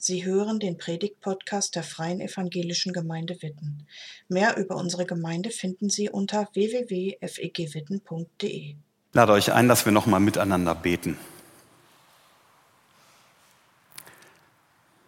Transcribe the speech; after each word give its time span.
Sie 0.00 0.24
hören 0.24 0.60
den 0.60 0.78
Predigt-Podcast 0.78 1.74
der 1.74 1.82
Freien 1.82 2.20
Evangelischen 2.20 2.92
Gemeinde 2.92 3.42
Witten. 3.42 3.84
Mehr 4.28 4.56
über 4.56 4.76
unsere 4.76 5.06
Gemeinde 5.06 5.50
finden 5.50 5.90
Sie 5.90 6.08
unter 6.08 6.48
www.fegwitten.de. 6.52 8.76
Lade 9.12 9.32
euch 9.32 9.52
ein, 9.52 9.66
dass 9.66 9.86
wir 9.86 9.92
nochmal 9.92 10.20
miteinander 10.20 10.76
beten. 10.76 11.18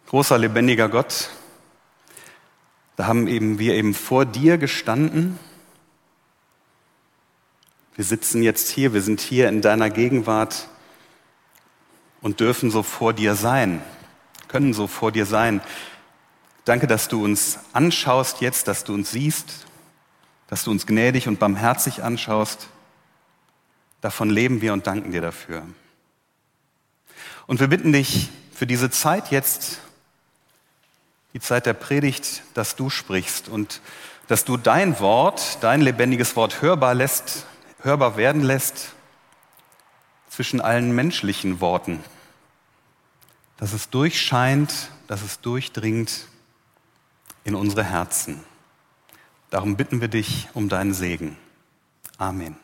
Großer, 0.07 0.37
lebendiger 0.37 0.89
Gott, 0.89 1.29
da 2.97 3.07
haben 3.07 3.29
eben 3.29 3.59
wir 3.59 3.75
eben 3.75 3.93
vor 3.93 4.25
dir 4.25 4.57
gestanden. 4.57 5.39
Wir 7.95 8.03
sitzen 8.03 8.43
jetzt 8.43 8.67
hier, 8.67 8.93
wir 8.93 9.01
sind 9.01 9.21
hier 9.21 9.47
in 9.47 9.61
deiner 9.61 9.89
Gegenwart 9.89 10.67
und 12.21 12.41
dürfen 12.41 12.71
so 12.71 12.83
vor 12.83 13.13
dir 13.13 13.35
sein, 13.35 13.81
können 14.51 14.73
so 14.73 14.87
vor 14.87 15.13
dir 15.13 15.25
sein. 15.25 15.61
Danke, 16.65 16.85
dass 16.85 17.07
du 17.07 17.23
uns 17.23 17.59
anschaust 17.71 18.41
jetzt, 18.41 18.67
dass 18.67 18.83
du 18.83 18.93
uns 18.93 19.11
siehst, 19.11 19.65
dass 20.47 20.65
du 20.65 20.71
uns 20.71 20.85
gnädig 20.85 21.27
und 21.27 21.39
barmherzig 21.39 22.03
anschaust. 22.03 22.67
Davon 24.01 24.29
leben 24.29 24.61
wir 24.61 24.73
und 24.73 24.85
danken 24.87 25.11
dir 25.11 25.21
dafür. 25.21 25.63
Und 27.47 27.61
wir 27.61 27.67
bitten 27.67 27.93
dich 27.93 28.29
für 28.53 28.67
diese 28.67 28.91
Zeit 28.91 29.31
jetzt, 29.31 29.79
die 31.33 31.39
Zeit 31.39 31.65
der 31.65 31.73
Predigt, 31.73 32.43
dass 32.53 32.75
du 32.75 32.89
sprichst 32.89 33.47
und 33.47 33.79
dass 34.27 34.43
du 34.43 34.57
dein 34.57 34.99
Wort, 34.99 35.59
dein 35.61 35.81
lebendiges 35.81 36.35
Wort 36.35 36.61
hörbar 36.61 36.93
lässt, 36.93 37.45
hörbar 37.83 38.17
werden 38.17 38.41
lässt 38.41 38.93
zwischen 40.29 40.59
allen 40.59 40.93
menschlichen 40.93 41.61
Worten 41.61 42.03
dass 43.61 43.73
es 43.73 43.91
durchscheint, 43.91 44.89
dass 45.05 45.21
es 45.21 45.39
durchdringt 45.39 46.25
in 47.43 47.53
unsere 47.53 47.83
Herzen. 47.83 48.43
Darum 49.51 49.75
bitten 49.75 50.01
wir 50.01 50.07
dich 50.07 50.47
um 50.55 50.67
deinen 50.67 50.95
Segen. 50.95 51.37
Amen. 52.17 52.55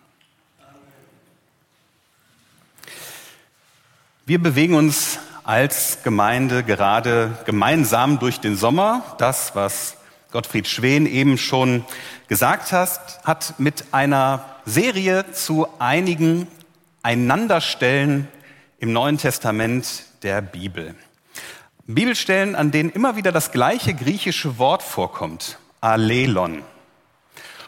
Wir 4.26 4.42
bewegen 4.42 4.74
uns 4.74 5.20
als 5.44 6.00
Gemeinde 6.02 6.64
gerade 6.64 7.38
gemeinsam 7.46 8.18
durch 8.18 8.40
den 8.40 8.58
Sommer. 8.58 9.04
Das, 9.20 9.54
was 9.54 9.98
Gottfried 10.32 10.68
Schwen 10.68 11.06
eben 11.06 11.38
schon 11.38 11.86
gesagt 12.28 12.72
hat, 12.72 13.24
hat 13.24 13.60
mit 13.60 13.86
einer 13.94 14.44
Serie 14.66 15.32
zu 15.32 15.68
einigen 15.78 16.48
Einanderstellen 17.04 18.28
im 18.80 18.94
Neuen 18.94 19.20
Testament 19.20 20.08
der 20.28 20.42
Bibel. 20.42 20.94
Bibelstellen, 21.86 22.58
an 22.58 22.70
denen 22.70 22.90
immer 22.90 23.16
wieder 23.16 23.32
das 23.32 23.54
gleiche 23.54 23.94
griechische 23.94 24.58
Wort 24.58 24.84
vorkommt, 24.84 25.58
Alelon. 25.80 26.64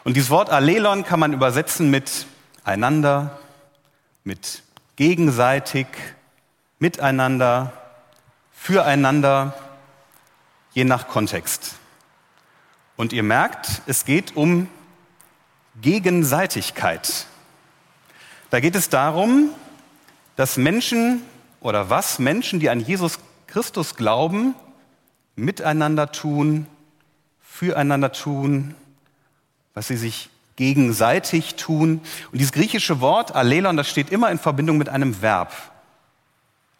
Und 0.04 0.14
dieses 0.14 0.28
Wort 0.28 0.50
Alelon 0.50 1.06
kann 1.06 1.20
man 1.20 1.32
übersetzen 1.32 1.90
mit 1.90 2.26
einander, 2.62 3.38
mit 4.24 4.62
gegenseitig, 4.96 5.86
miteinander, 6.78 7.72
füreinander, 8.52 9.54
je 10.74 10.84
nach 10.84 11.08
Kontext. 11.08 11.76
Und 12.96 13.14
ihr 13.14 13.22
merkt, 13.22 13.80
es 13.86 14.04
geht 14.04 14.36
um 14.36 14.68
Gegenseitigkeit. 15.80 17.24
Da 18.50 18.60
geht 18.60 18.76
es 18.76 18.90
darum, 18.90 19.48
dass 20.36 20.58
Menschen 20.58 21.22
oder 21.60 21.90
was 21.90 22.18
Menschen, 22.18 22.60
die 22.60 22.70
an 22.70 22.80
Jesus 22.80 23.18
Christus 23.46 23.96
glauben, 23.96 24.54
miteinander 25.36 26.12
tun, 26.12 26.66
füreinander 27.42 28.12
tun, 28.12 28.74
was 29.74 29.88
sie 29.88 29.96
sich 29.96 30.30
gegenseitig 30.56 31.56
tun. 31.56 32.00
Und 32.32 32.38
dieses 32.38 32.52
griechische 32.52 33.00
Wort 33.00 33.34
Alelon, 33.34 33.76
das 33.76 33.88
steht 33.88 34.10
immer 34.10 34.30
in 34.30 34.38
Verbindung 34.38 34.78
mit 34.78 34.88
einem 34.88 35.22
Verb, 35.22 35.52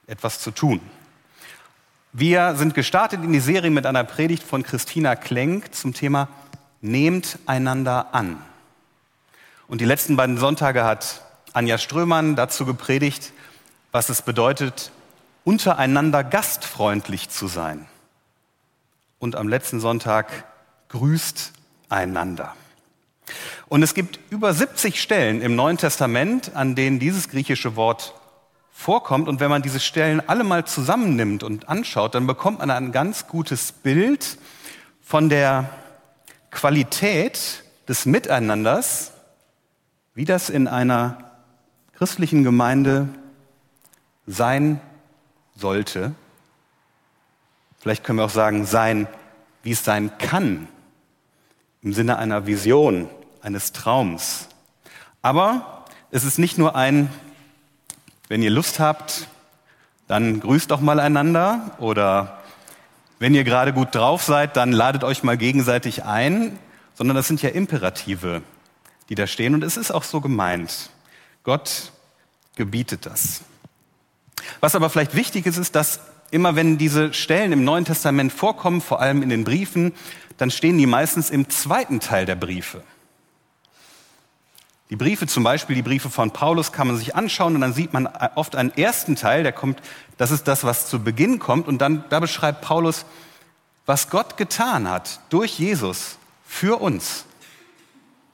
etwas 0.07 0.41
zu 0.41 0.51
tun. 0.51 0.81
Wir 2.13 2.57
sind 2.57 2.75
gestartet 2.75 3.23
in 3.23 3.33
die 3.33 3.41
Serie 3.41 3.71
mit 3.71 3.87
einer 3.87 4.05
Predigt 4.05 4.43
von 4.43 4.63
Christina 4.63 5.15
Klenk 5.17 5.75
zum 5.75 5.95
Thema 5.95 6.29
Nehmt 6.81 7.39
einander 7.47 8.15
an. 8.15 8.39
Und 9.69 9.81
die 9.81 9.85
letzten 9.85 10.17
beiden 10.17 10.39
Sonntage 10.39 10.83
hat 10.83 11.23
Anja 11.53 11.79
Strömann 11.79 12.37
dazu 12.37 12.65
gepredigt, 12.65 13.33
was 13.93 14.09
es 14.09 14.23
bedeutet, 14.23 14.93
untereinander 15.45 16.25
gastfreundlich 16.25 17.29
zu 17.29 17.47
sein. 17.49 17.87
Und 19.19 19.37
am 19.37 19.49
letzten 19.49 19.81
Sonntag 19.81 20.45
grüßt 20.89 21.53
einander. 21.89 22.55
Und 23.69 23.83
es 23.83 23.95
gibt 23.95 24.19
über 24.31 24.53
70 24.53 25.01
Stellen 25.01 25.43
im 25.43 25.55
Neuen 25.55 25.77
Testament, 25.77 26.55
an 26.55 26.75
denen 26.75 26.99
dieses 26.99 27.29
griechische 27.29 27.77
Wort 27.77 28.15
vorkommt. 28.71 29.29
Und 29.29 29.41
wenn 29.41 29.51
man 29.51 29.63
diese 29.63 29.81
Stellen 29.81 30.23
alle 30.27 30.43
mal 30.43 30.65
zusammennimmt 30.65 31.43
und 31.43 31.69
anschaut, 31.69 32.15
dann 32.15 32.27
bekommt 32.27 32.61
man 32.61 32.71
ein 32.71 32.93
ganz 32.93 33.27
gutes 33.29 33.73
Bild 33.73 34.39
von 35.03 35.29
der 35.29 35.71
Qualität 36.51 37.65
des 37.89 38.07
Miteinanders, 38.07 39.13
wie 40.15 40.25
das 40.25 40.51
in 40.51 40.67
einer 40.67 41.31
christlichen 41.93 42.43
Gemeinde 42.43 43.09
sein 44.33 44.81
sollte. 45.57 46.15
Vielleicht 47.79 48.05
können 48.05 48.19
wir 48.19 48.25
auch 48.25 48.31
sagen, 48.31 48.67
sein, 48.67 49.07
wie 49.63 49.73
es 49.73 49.85
sein 49.85 50.17
kann, 50.19 50.69
im 51.83 51.93
Sinne 51.93 52.19
einer 52.19 52.47
Vision, 52.47 53.09
eines 53.43 53.73
Traums. 53.73 54.49
Aber 55.23 55.85
es 56.11 56.25
ist 56.25 56.39
nicht 56.39 56.59
nur 56.59 56.77
ein, 56.77 57.11
wenn 58.29 58.43
ihr 58.43 58.51
Lust 58.51 58.81
habt, 58.81 59.27
dann 60.07 60.41
grüßt 60.41 60.71
doch 60.71 60.81
mal 60.81 61.01
einander 61.01 61.77
oder 61.79 62.41
wenn 63.19 63.35
ihr 63.35 63.45
gerade 63.45 63.73
gut 63.73 63.95
drauf 63.95 64.23
seid, 64.23 64.57
dann 64.57 64.73
ladet 64.73 65.05
euch 65.05 65.23
mal 65.23 65.37
gegenseitig 65.37 66.05
ein, 66.05 66.59
sondern 66.95 67.17
das 67.17 67.29
sind 67.29 67.43
ja 67.43 67.51
Imperative, 67.51 68.43
die 69.09 69.15
da 69.15 69.27
stehen 69.27 69.55
und 69.55 69.63
es 69.63 69.77
ist 69.77 69.91
auch 69.91 70.05
so 70.05 70.21
gemeint. 70.21 70.91
Gott 71.45 71.93
gebietet 72.57 73.07
das. 73.07 73.43
Was 74.61 74.75
aber 74.75 74.91
vielleicht 74.91 75.15
wichtig 75.15 75.47
ist, 75.47 75.57
ist, 75.57 75.75
dass 75.75 76.01
immer 76.31 76.57
wenn 76.57 76.79
diese 76.79 77.13
Stellen 77.13 77.53
im 77.53 77.65
Neuen 77.65 77.85
Testament 77.85 78.33
vorkommen, 78.33 78.81
vor 78.81 79.01
allem 79.01 79.23
in 79.23 79.29
den 79.29 79.45
Briefen, 79.45 79.93
dann 80.37 80.51
stehen 80.51 80.79
die 80.79 80.87
meistens 80.87 81.31
im 81.31 81.49
zweiten 81.49 82.01
Teil 82.01 82.27
der 82.27 82.37
Briefe. 82.37 82.83
Die 84.91 84.97
Briefe, 84.97 85.29
zum 85.29 85.45
Beispiel 85.45 85.77
die 85.77 85.83
Briefe 85.83 86.11
von 86.11 86.33
Paulus, 86.33 86.73
kann 86.73 86.89
man 86.89 86.97
sich 86.97 87.15
anschauen 87.15 87.55
und 87.55 87.61
dann 87.61 87.73
sieht 87.73 87.93
man 87.93 88.07
oft 88.35 88.57
einen 88.57 88.77
ersten 88.77 89.15
Teil, 89.15 89.45
der 89.45 89.53
kommt, 89.53 89.81
das 90.17 90.33
ist 90.33 90.49
das, 90.49 90.65
was 90.65 90.89
zu 90.89 91.03
Beginn 91.03 91.39
kommt 91.39 91.69
und 91.69 91.79
dann, 91.79 92.05
da 92.11 92.19
beschreibt 92.19 92.61
Paulus, 92.63 93.07
was 93.87 94.11
Gott 94.11 94.37
getan 94.37 94.89
hat 94.89 95.21
durch 95.31 95.59
Jesus 95.59 96.19
für 96.45 96.81
uns. 96.81 97.25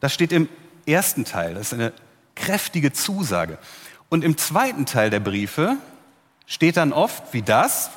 Das 0.01 0.15
steht 0.15 0.33
im 0.33 0.49
ersten 0.87 1.27
Teil, 1.27 1.55
das 1.55 1.69
ist 1.69 1.73
eine 1.75 1.93
kräftige 2.35 2.93
Zusage. 2.93 3.59
Und 4.09 4.25
im 4.25 4.39
zweiten 4.39 4.87
Teil 4.87 5.11
der 5.11 5.21
Briefe 5.21 5.77
steht 6.47 6.77
dann 6.77 6.93
oft, 6.93 7.33
wie 7.33 7.43
das, 7.43 7.91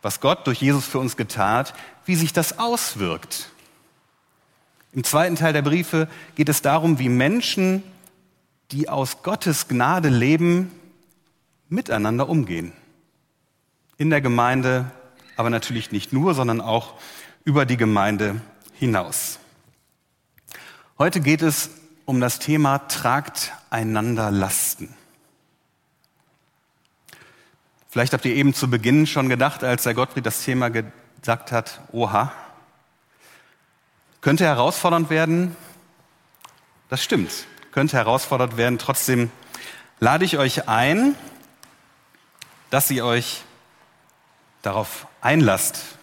was 0.00 0.20
Gott 0.20 0.46
durch 0.46 0.62
Jesus 0.62 0.86
für 0.86 0.98
uns 0.98 1.16
getan 1.16 1.66
wie 2.04 2.14
sich 2.14 2.32
das 2.32 2.58
auswirkt. 2.58 3.50
Im 4.92 5.04
zweiten 5.04 5.36
Teil 5.36 5.52
der 5.52 5.62
Briefe 5.62 6.08
geht 6.34 6.48
es 6.48 6.62
darum, 6.62 6.98
wie 6.98 7.08
Menschen, 7.08 7.82
die 8.72 8.88
aus 8.88 9.22
Gottes 9.22 9.68
Gnade 9.68 10.08
leben, 10.08 10.70
miteinander 11.68 12.28
umgehen. 12.28 12.72
In 13.96 14.10
der 14.10 14.20
Gemeinde, 14.20 14.90
aber 15.36 15.50
natürlich 15.50 15.92
nicht 15.92 16.12
nur, 16.12 16.34
sondern 16.34 16.60
auch 16.60 16.94
über 17.44 17.64
die 17.64 17.76
Gemeinde 17.76 18.40
hinaus. 18.74 19.38
Heute 20.98 21.20
geht 21.20 21.42
es 21.42 21.70
um 22.04 22.20
das 22.20 22.38
Thema 22.38 22.78
Tragt 22.88 23.52
einander 23.70 24.30
Lasten. 24.30 24.94
Vielleicht 27.92 28.14
habt 28.14 28.24
ihr 28.24 28.34
eben 28.34 28.54
zu 28.54 28.70
Beginn 28.70 29.06
schon 29.06 29.28
gedacht, 29.28 29.62
als 29.62 29.82
der 29.82 29.92
Gottfried 29.92 30.24
das 30.24 30.42
Thema 30.42 30.70
gesagt 30.70 31.52
hat, 31.52 31.82
oha, 31.92 32.32
könnte 34.22 34.46
herausfordernd 34.46 35.10
werden. 35.10 35.54
Das 36.88 37.04
stimmt, 37.04 37.30
könnte 37.70 37.98
herausfordernd 37.98 38.56
werden. 38.56 38.78
Trotzdem 38.78 39.30
lade 40.00 40.24
ich 40.24 40.38
euch 40.38 40.70
ein, 40.70 41.16
dass 42.70 42.90
ihr 42.90 43.04
euch 43.04 43.42
darauf 44.62 45.06
einlasst, 45.20 45.98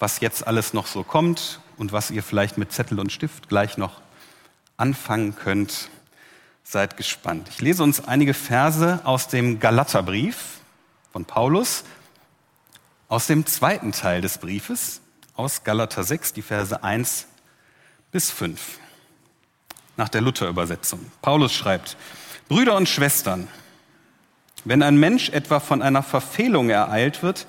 was 0.00 0.18
jetzt 0.18 0.48
alles 0.48 0.74
noch 0.74 0.88
so 0.88 1.04
kommt 1.04 1.60
und 1.76 1.92
was 1.92 2.10
ihr 2.10 2.24
vielleicht 2.24 2.58
mit 2.58 2.72
Zettel 2.72 2.98
und 2.98 3.12
Stift 3.12 3.48
gleich 3.48 3.78
noch 3.78 4.00
anfangen 4.78 5.36
könnt. 5.36 5.90
Seid 6.64 6.96
gespannt. 6.96 7.46
Ich 7.50 7.60
lese 7.60 7.84
uns 7.84 8.04
einige 8.04 8.34
Verse 8.34 8.98
aus 9.04 9.28
dem 9.28 9.60
Galaterbrief, 9.60 10.59
von 11.12 11.24
Paulus. 11.24 11.84
aus 13.08 13.26
dem 13.26 13.44
zweiten 13.44 13.90
Teil 13.90 14.20
des 14.20 14.38
Briefes, 14.38 15.00
aus 15.34 15.64
Galater 15.64 16.04
6, 16.04 16.32
die 16.32 16.42
Verse 16.42 16.84
1 16.84 17.26
bis 18.12 18.30
5, 18.30 18.78
nach 19.96 20.08
der 20.08 20.20
Luther-Übersetzung. 20.20 21.10
Paulus 21.20 21.52
schreibt, 21.52 21.96
Brüder 22.48 22.76
und 22.76 22.88
Schwestern, 22.88 23.48
wenn 24.64 24.82
ein 24.82 24.96
Mensch 24.96 25.30
etwa 25.30 25.58
von 25.58 25.82
einer 25.82 26.04
Verfehlung 26.04 26.70
ereilt 26.70 27.22
wird, 27.22 27.48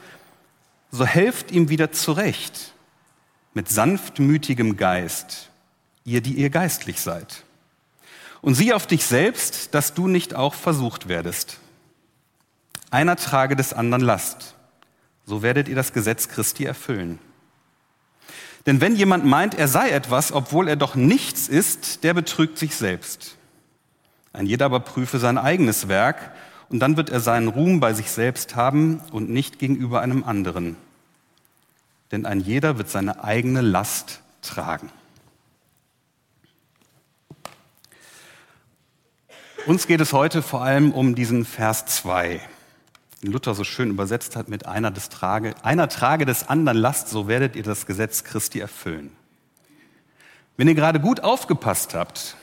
so 0.89 1.05
helft 1.05 1.51
ihm 1.51 1.69
wieder 1.69 1.91
zurecht 1.91 2.73
mit 3.53 3.69
sanftmütigem 3.69 4.77
Geist, 4.77 5.49
ihr, 6.05 6.21
die 6.21 6.33
ihr 6.33 6.49
geistlich 6.49 6.99
seid. 6.99 7.43
Und 8.41 8.55
sieh 8.55 8.73
auf 8.73 8.87
dich 8.87 9.05
selbst, 9.05 9.75
dass 9.75 9.93
du 9.93 10.07
nicht 10.07 10.33
auch 10.33 10.55
versucht 10.55 11.07
werdest. 11.07 11.60
Einer 12.91 13.15
trage 13.15 13.55
des 13.55 13.73
anderen 13.73 14.03
Last, 14.03 14.55
so 15.25 15.41
werdet 15.41 15.67
ihr 15.67 15.75
das 15.75 15.93
Gesetz 15.93 16.27
Christi 16.27 16.65
erfüllen. 16.65 17.19
Denn 18.65 18.81
wenn 18.81 18.95
jemand 18.95 19.25
meint, 19.25 19.55
er 19.55 19.67
sei 19.67 19.89
etwas, 19.89 20.31
obwohl 20.31 20.67
er 20.67 20.75
doch 20.75 20.93
nichts 20.93 21.47
ist, 21.47 22.03
der 22.03 22.13
betrügt 22.13 22.57
sich 22.57 22.75
selbst. 22.75 23.37
Ein 24.33 24.45
jeder 24.45 24.65
aber 24.65 24.81
prüfe 24.81 25.19
sein 25.19 25.37
eigenes 25.37 25.87
Werk, 25.87 26.31
und 26.69 26.79
dann 26.79 26.95
wird 26.95 27.09
er 27.09 27.19
seinen 27.19 27.49
Ruhm 27.49 27.81
bei 27.81 27.93
sich 27.93 28.11
selbst 28.11 28.55
haben 28.55 29.01
und 29.11 29.29
nicht 29.29 29.59
gegenüber 29.59 30.01
einem 30.01 30.23
anderen. 30.23 30.77
Denn 32.11 32.25
ein 32.25 32.39
jeder 32.39 32.77
wird 32.77 32.89
seine 32.89 33.23
eigene 33.23 33.59
Last 33.59 34.21
tragen. 34.41 34.89
Uns 39.65 39.85
geht 39.85 39.99
es 39.99 40.13
heute 40.13 40.41
vor 40.41 40.63
allem 40.63 40.91
um 40.91 41.13
diesen 41.13 41.45
Vers 41.45 41.85
2, 41.85 42.39
den 42.39 42.41
Luther 43.29 43.53
so 43.53 43.63
schön 43.63 43.91
übersetzt 43.91 44.35
hat 44.35 44.49
mit 44.49 44.65
einer, 44.65 44.89
des 44.89 45.09
Trage, 45.09 45.53
einer 45.61 45.87
trage 45.89 46.25
des 46.25 46.47
anderen 46.49 46.77
Last, 46.77 47.09
so 47.09 47.27
werdet 47.27 47.55
ihr 47.55 47.63
das 47.63 47.85
Gesetz 47.85 48.23
Christi 48.23 48.59
erfüllen. 48.59 49.11
Wenn 50.57 50.67
ihr 50.67 50.75
gerade 50.75 50.99
gut 50.99 51.19
aufgepasst 51.19 51.93
habt 51.93 52.35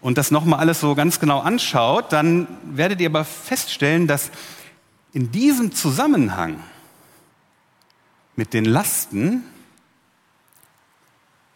und 0.00 0.16
das 0.16 0.30
nochmal 0.30 0.60
alles 0.60 0.80
so 0.80 0.94
ganz 0.94 1.20
genau 1.20 1.40
anschaut, 1.40 2.12
dann 2.12 2.46
werdet 2.64 3.00
ihr 3.00 3.08
aber 3.08 3.24
feststellen, 3.24 4.06
dass 4.06 4.30
in 5.12 5.30
diesem 5.30 5.72
Zusammenhang 5.72 6.62
mit 8.36 8.54
den 8.54 8.64
Lasten 8.64 9.44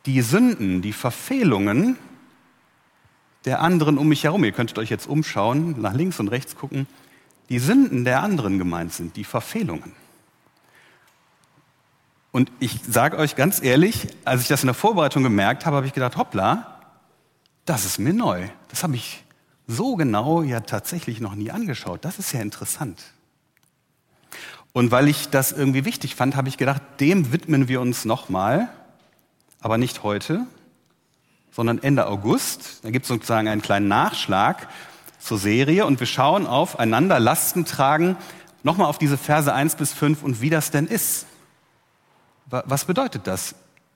die 0.04 0.20
Sünden, 0.20 0.82
die 0.82 0.92
Verfehlungen 0.92 1.96
der 3.46 3.60
anderen 3.60 3.96
um 3.96 4.08
mich 4.08 4.24
herum, 4.24 4.44
ihr 4.44 4.52
könntet 4.52 4.78
euch 4.78 4.90
jetzt 4.90 5.06
umschauen, 5.06 5.80
nach 5.80 5.94
links 5.94 6.20
und 6.20 6.28
rechts 6.28 6.56
gucken, 6.56 6.86
die 7.49 7.58
Sünden 7.58 8.05
der 8.05 8.23
anderen 8.23 8.58
gemeint 8.58 8.93
sind, 8.93 9.17
die 9.17 9.25
Verfehlungen. 9.25 9.93
Und 12.32 12.50
ich 12.58 12.81
sage 12.88 13.17
euch 13.17 13.37
ganz 13.37 13.62
ehrlich, 13.62 14.08
als 14.25 14.43
ich 14.43 14.49
das 14.49 14.62
in 14.62 14.67
der 14.67 14.75
Vorbereitung 14.75 15.23
gemerkt 15.23 15.67
habe, 15.67 15.76
habe 15.76 15.87
ich 15.87 15.93
gedacht, 15.93 16.17
hoppla, 16.17 16.81
das 17.64 17.85
ist 17.85 17.99
mir 17.99 18.12
neu. 18.12 18.49
Das 18.69 18.82
habe 18.82 18.96
ich 18.96 19.25
so 19.67 19.94
genau 19.96 20.43
ja 20.43 20.61
tatsächlich 20.61 21.20
noch 21.20 21.35
nie 21.35 21.50
angeschaut. 21.50 22.05
Das 22.05 22.19
ist 22.19 22.32
ja 22.32 22.41
interessant. 22.41 23.02
Und 24.73 24.91
weil 24.91 25.08
ich 25.08 25.29
das 25.29 25.52
irgendwie 25.52 25.85
wichtig 25.85 26.17
fand, 26.17 26.35
habe 26.35 26.49
ich 26.49 26.56
gedacht, 26.56 26.82
dem 26.99 27.32
widmen 27.32 27.69
wir 27.69 27.81
uns 27.81 28.05
nochmal, 28.05 28.69
aber 29.61 29.79
nicht 29.79 30.02
heute, 30.02 30.46
sondern 31.52 31.81
Ende 31.81 32.08
August. 32.08 32.81
Da 32.82 32.91
gibt 32.91 33.05
es 33.05 33.08
sozusagen 33.08 33.46
einen 33.46 33.62
kleinen 33.62 33.87
Nachschlag 33.87 34.69
zur 35.24 35.38
Serie 35.38 35.86
und 35.86 36.00
wir 36.00 36.06
schauen 36.06 36.46
auf 36.46 36.78
einander 36.78 37.18
Lasten 37.18 37.64
tragen, 37.64 38.16
nochmal 38.62 38.88
auf 38.88 38.98
diese 38.98 39.16
Verse 39.16 39.52
1 39.52 39.76
bis 39.76 39.92
5 39.92 40.22
und 40.22 40.42
wie 40.42 40.50
das 40.50 40.70
denn 40.70 40.86
ist. 40.86 41.26
Was 42.50 42.84
bedeutet 42.84 43.26
das? 43.26 43.54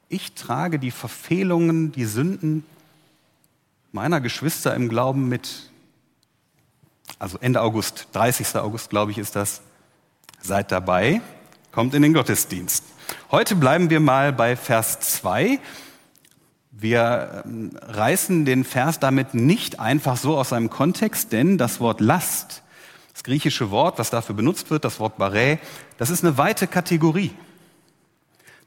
Ich 0.08 0.32
trage 0.32 0.78
die 0.78 0.90
Verfehlungen, 0.90 1.92
die 1.92 2.06
Sünden 2.06 2.64
meiner 3.92 4.22
Geschwister 4.22 4.74
im 4.74 4.88
Glauben 4.88 5.28
mit. 5.28 5.70
Also 7.18 7.36
Ende 7.38 7.60
August, 7.60 8.08
30. 8.12 8.56
August, 8.56 8.88
glaube 8.88 9.10
ich, 9.10 9.18
ist 9.18 9.36
das. 9.36 9.60
Seid 10.40 10.72
dabei, 10.72 11.20
kommt 11.72 11.92
in 11.92 12.02
den 12.02 12.14
Gottesdienst. 12.14 12.84
Heute 13.30 13.54
bleiben 13.54 13.90
wir 13.90 14.00
mal 14.00 14.32
bei 14.32 14.56
Vers 14.56 15.00
2. 15.00 15.60
Wir 16.80 17.42
ähm, 17.44 17.72
reißen 17.82 18.44
den 18.44 18.62
Vers 18.62 19.00
damit 19.00 19.34
nicht 19.34 19.80
einfach 19.80 20.16
so 20.16 20.38
aus 20.38 20.50
seinem 20.50 20.70
Kontext, 20.70 21.32
denn 21.32 21.58
das 21.58 21.80
Wort 21.80 22.00
Last, 22.00 22.62
das 23.12 23.24
griechische 23.24 23.72
Wort, 23.72 23.98
was 23.98 24.10
dafür 24.10 24.36
benutzt 24.36 24.70
wird, 24.70 24.84
das 24.84 25.00
Wort 25.00 25.18
Barä, 25.18 25.58
das 25.96 26.10
ist 26.10 26.24
eine 26.24 26.38
weite 26.38 26.68
Kategorie. 26.68 27.32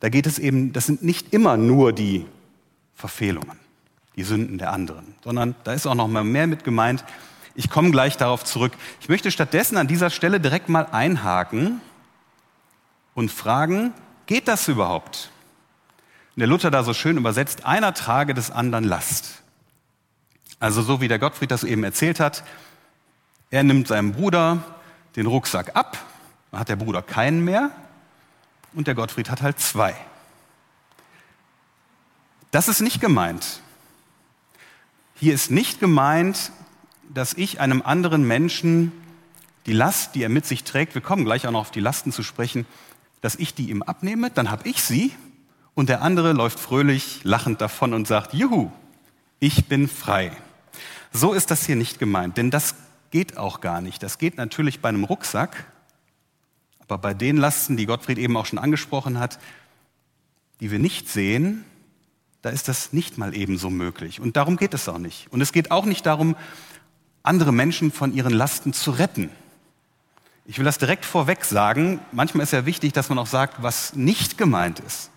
Da 0.01 0.09
geht 0.09 0.27
es 0.27 0.39
eben, 0.39 0.73
das 0.73 0.87
sind 0.87 1.03
nicht 1.03 1.33
immer 1.33 1.55
nur 1.55 1.93
die 1.93 2.25
Verfehlungen, 2.95 3.57
die 4.17 4.23
Sünden 4.23 4.57
der 4.57 4.73
anderen, 4.73 5.15
sondern 5.23 5.55
da 5.63 5.71
ist 5.71 5.87
auch 5.87 5.95
noch 5.95 6.09
mal 6.09 6.25
mehr 6.25 6.47
mit 6.47 6.65
gemeint. 6.65 7.05
Ich 7.55 7.69
komme 7.69 7.91
gleich 7.91 8.17
darauf 8.17 8.43
zurück. 8.43 8.73
Ich 8.99 9.07
möchte 9.07 9.31
stattdessen 9.31 9.77
an 9.77 9.87
dieser 9.87 10.09
Stelle 10.09 10.41
direkt 10.41 10.67
mal 10.67 10.85
einhaken 10.91 11.79
und 13.13 13.31
fragen, 13.31 13.93
geht 14.25 14.49
das 14.49 14.67
überhaupt? 14.67 15.30
Der 16.35 16.47
Luther 16.47 16.71
da 16.71 16.83
so 16.83 16.93
schön 16.93 17.17
übersetzt, 17.17 17.65
einer 17.65 17.93
trage 17.93 18.33
des 18.33 18.51
anderen 18.51 18.85
Last. 18.85 19.41
Also 20.59 20.81
so 20.81 21.01
wie 21.01 21.07
der 21.07 21.19
Gottfried 21.19 21.51
das 21.51 21.63
eben 21.63 21.83
erzählt 21.83 22.19
hat, 22.19 22.43
er 23.49 23.63
nimmt 23.63 23.87
seinem 23.87 24.13
Bruder 24.13 24.63
den 25.15 25.25
Rucksack 25.25 25.75
ab, 25.75 25.97
dann 26.51 26.59
hat 26.59 26.69
der 26.69 26.77
Bruder 26.77 27.01
keinen 27.01 27.43
mehr 27.43 27.71
und 28.73 28.87
der 28.87 28.95
Gottfried 28.95 29.29
hat 29.29 29.41
halt 29.41 29.59
zwei. 29.59 29.95
Das 32.51 32.67
ist 32.67 32.81
nicht 32.81 33.01
gemeint. 33.01 33.61
Hier 35.15 35.33
ist 35.33 35.51
nicht 35.51 35.79
gemeint, 35.79 36.51
dass 37.13 37.33
ich 37.33 37.59
einem 37.59 37.81
anderen 37.81 38.25
Menschen 38.25 38.91
die 39.65 39.73
Last, 39.73 40.15
die 40.15 40.23
er 40.23 40.29
mit 40.29 40.45
sich 40.45 40.63
trägt, 40.63 40.95
wir 40.95 41.01
kommen 41.01 41.25
gleich 41.25 41.45
auch 41.45 41.51
noch 41.51 41.61
auf 41.61 41.71
die 41.71 41.79
Lasten 41.79 42.11
zu 42.11 42.23
sprechen, 42.23 42.65
dass 43.21 43.35
ich 43.35 43.53
die 43.53 43.69
ihm 43.69 43.83
abnehme, 43.83 44.31
dann 44.31 44.49
habe 44.49 44.67
ich 44.67 44.81
sie 44.81 45.13
und 45.81 45.89
der 45.89 46.03
andere 46.03 46.33
läuft 46.33 46.59
fröhlich 46.59 47.21
lachend 47.23 47.59
davon 47.59 47.95
und 47.95 48.07
sagt, 48.07 48.35
Juhu, 48.35 48.69
ich 49.39 49.65
bin 49.65 49.87
frei. 49.87 50.31
So 51.11 51.33
ist 51.33 51.49
das 51.49 51.65
hier 51.65 51.75
nicht 51.75 51.97
gemeint, 51.97 52.37
denn 52.37 52.51
das 52.51 52.75
geht 53.09 53.35
auch 53.35 53.61
gar 53.61 53.81
nicht. 53.81 54.03
Das 54.03 54.19
geht 54.19 54.37
natürlich 54.37 54.81
bei 54.81 54.89
einem 54.89 55.05
Rucksack, 55.05 55.65
aber 56.81 56.99
bei 56.99 57.15
den 57.15 57.35
Lasten, 57.35 57.77
die 57.77 57.87
Gottfried 57.87 58.19
eben 58.19 58.37
auch 58.37 58.45
schon 58.45 58.59
angesprochen 58.59 59.17
hat, 59.17 59.39
die 60.59 60.69
wir 60.69 60.77
nicht 60.77 61.09
sehen, 61.09 61.65
da 62.43 62.51
ist 62.51 62.67
das 62.67 62.93
nicht 62.93 63.17
mal 63.17 63.35
ebenso 63.35 63.71
möglich. 63.71 64.19
Und 64.19 64.37
darum 64.37 64.57
geht 64.57 64.75
es 64.75 64.87
auch 64.87 64.99
nicht. 64.99 65.33
Und 65.33 65.41
es 65.41 65.51
geht 65.51 65.71
auch 65.71 65.85
nicht 65.85 66.05
darum, 66.05 66.35
andere 67.23 67.51
Menschen 67.51 67.91
von 67.91 68.13
ihren 68.13 68.33
Lasten 68.33 68.71
zu 68.71 68.91
retten. 68.91 69.31
Ich 70.45 70.59
will 70.59 70.65
das 70.65 70.77
direkt 70.77 71.05
vorweg 71.05 71.43
sagen. 71.43 71.99
Manchmal 72.11 72.43
ist 72.43 72.53
ja 72.53 72.67
wichtig, 72.67 72.93
dass 72.93 73.09
man 73.09 73.17
auch 73.17 73.25
sagt, 73.25 73.63
was 73.63 73.95
nicht 73.95 74.37
gemeint 74.37 74.79
ist. 74.79 75.09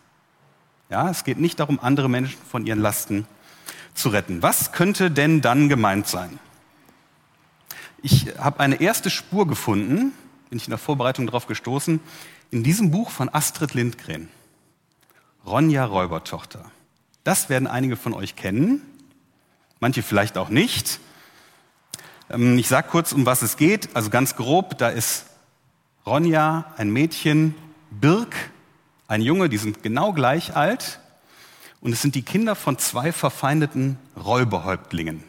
Ja, 0.94 1.10
es 1.10 1.24
geht 1.24 1.40
nicht 1.40 1.58
darum, 1.58 1.80
andere 1.80 2.08
Menschen 2.08 2.38
von 2.48 2.64
ihren 2.66 2.78
Lasten 2.78 3.26
zu 3.94 4.10
retten. 4.10 4.44
Was 4.44 4.70
könnte 4.70 5.10
denn 5.10 5.40
dann 5.40 5.68
gemeint 5.68 6.06
sein? 6.06 6.38
Ich 8.00 8.28
habe 8.38 8.60
eine 8.60 8.80
erste 8.80 9.10
Spur 9.10 9.48
gefunden, 9.48 10.12
bin 10.50 10.56
ich 10.56 10.66
in 10.66 10.70
der 10.70 10.78
Vorbereitung 10.78 11.26
darauf 11.26 11.48
gestoßen, 11.48 11.98
in 12.52 12.62
diesem 12.62 12.92
Buch 12.92 13.10
von 13.10 13.28
Astrid 13.28 13.74
Lindgren, 13.74 14.28
Ronja 15.44 15.84
Räubertochter. 15.84 16.64
Das 17.24 17.48
werden 17.48 17.66
einige 17.66 17.96
von 17.96 18.14
euch 18.14 18.36
kennen, 18.36 18.80
manche 19.80 20.04
vielleicht 20.04 20.38
auch 20.38 20.48
nicht. 20.48 21.00
Ähm, 22.30 22.56
ich 22.56 22.68
sage 22.68 22.86
kurz, 22.88 23.10
um 23.10 23.26
was 23.26 23.42
es 23.42 23.56
geht. 23.56 23.96
Also 23.96 24.10
ganz 24.10 24.36
grob, 24.36 24.78
da 24.78 24.90
ist 24.90 25.26
Ronja, 26.06 26.72
ein 26.76 26.92
Mädchen, 26.92 27.56
Birk, 27.90 28.36
ein 29.08 29.22
Junge, 29.22 29.48
die 29.48 29.58
sind 29.58 29.82
genau 29.82 30.12
gleich 30.12 30.56
alt 30.56 31.00
und 31.80 31.92
es 31.92 32.02
sind 32.02 32.14
die 32.14 32.22
Kinder 32.22 32.54
von 32.54 32.78
zwei 32.78 33.12
verfeindeten 33.12 33.98
Räuberhäuptlingen. 34.16 35.22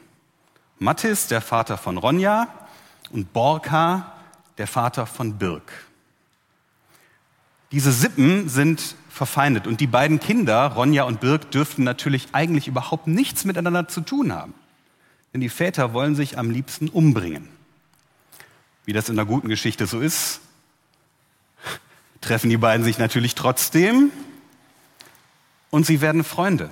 Mattis, 0.79 1.27
der 1.27 1.41
Vater 1.41 1.77
von 1.77 1.97
Ronja, 1.97 2.47
und 3.11 3.33
Borka, 3.33 4.13
der 4.57 4.67
Vater 4.67 5.05
von 5.05 5.37
Birk. 5.37 5.71
Diese 7.71 7.91
Sippen 7.91 8.49
sind 8.49 8.95
verfeindet 9.09 9.67
und 9.67 9.79
die 9.79 9.87
beiden 9.87 10.19
Kinder, 10.19 10.67
Ronja 10.67 11.03
und 11.03 11.21
Birk, 11.21 11.51
dürften 11.51 11.83
natürlich 11.83 12.29
eigentlich 12.33 12.67
überhaupt 12.67 13.07
nichts 13.07 13.45
miteinander 13.45 13.87
zu 13.87 14.01
tun 14.01 14.33
haben. 14.33 14.53
Denn 15.33 15.41
die 15.41 15.49
Väter 15.49 15.93
wollen 15.93 16.15
sich 16.15 16.37
am 16.37 16.49
liebsten 16.51 16.89
umbringen. 16.89 17.47
Wie 18.85 18.93
das 18.93 19.09
in 19.09 19.15
der 19.15 19.25
guten 19.25 19.49
Geschichte 19.49 19.87
so 19.87 19.99
ist, 19.99 20.41
treffen 22.25 22.49
die 22.49 22.57
beiden 22.57 22.83
sich 22.83 22.97
natürlich 22.97 23.35
trotzdem 23.35 24.11
und 25.69 25.85
sie 25.85 26.01
werden 26.01 26.23
Freunde. 26.23 26.71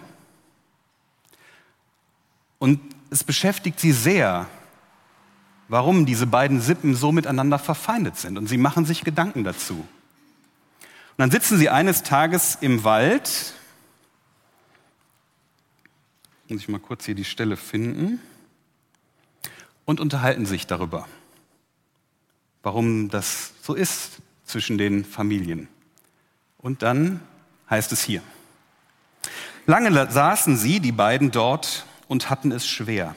Und 2.58 2.80
es 3.12 3.24
beschäftigt 3.24 3.80
sie 3.80 3.92
sehr, 3.92 4.48
warum 5.68 6.08
diese 6.08 6.26
beiden 6.26 6.60
Sippen 6.60 6.96
so 6.96 7.12
miteinander 7.12 7.60
verfeindet 7.60 8.18
sind. 8.18 8.38
Und 8.38 8.48
sie 8.48 8.58
machen 8.58 8.86
sich 8.86 9.04
Gedanken 9.04 9.44
dazu. 9.44 9.76
Und 9.76 11.18
dann 11.18 11.30
sitzen 11.30 11.60
sie 11.60 11.70
eines 11.70 12.02
Tages 12.02 12.58
im 12.60 12.84
Wald. 12.84 13.54
Muss 16.48 16.62
ich 16.62 16.70
mal 16.70 16.80
kurz 16.80 17.06
hier 17.06 17.16
die 17.16 17.26
Stelle 17.26 17.58
finden. 17.58 18.20
Und 19.86 20.00
unterhalten 20.00 20.46
sich 20.46 20.66
darüber, 20.66 21.08
warum 22.64 23.10
das 23.10 23.52
so 23.62 23.74
ist 23.74 24.22
zwischen 24.54 24.78
den 24.78 25.04
Familien. 25.04 25.68
Und 26.60 26.84
dann 26.84 27.22
heißt 27.72 27.92
es 27.92 28.04
hier. 28.04 28.22
Lange 29.66 30.12
saßen 30.12 30.58
sie, 30.58 30.80
die 30.80 30.92
beiden 30.92 31.32
dort, 31.32 31.88
und 32.08 32.30
hatten 32.30 32.52
es 32.52 32.68
schwer. 32.68 33.16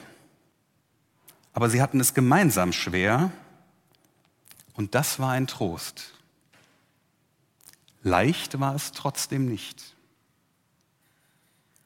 Aber 1.53 1.69
sie 1.69 1.79
hatten 1.79 1.99
es 1.99 2.15
gemeinsam 2.15 2.73
schwer, 2.73 3.31
und 4.73 4.95
das 4.95 5.19
war 5.19 5.31
ein 5.31 5.45
Trost. 5.45 6.13
Leicht 8.01 8.59
war 8.59 8.73
es 8.73 8.91
trotzdem 8.91 9.45
nicht. 9.45 9.95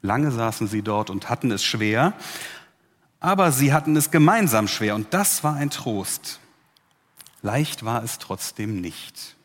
Lange 0.02 0.32
saßen 0.32 0.68
sie 0.68 0.82
dort 0.82 1.10
und 1.10 1.28
hatten 1.30 1.52
es 1.52 1.64
schwer, 1.64 2.14
aber 3.20 3.52
sie 3.52 3.74
hatten 3.74 3.98
es 3.98 4.12
gemeinsam 4.12 4.70
schwer 4.70 4.96
und 4.96 5.14
das 5.14 5.44
war 5.44 5.56
ein 5.56 5.70
Trost. 5.70 6.40
Leicht 7.42 7.84
war 7.84 8.02
es 8.04 8.18
trotzdem 8.18 8.80
nicht. 8.80 9.36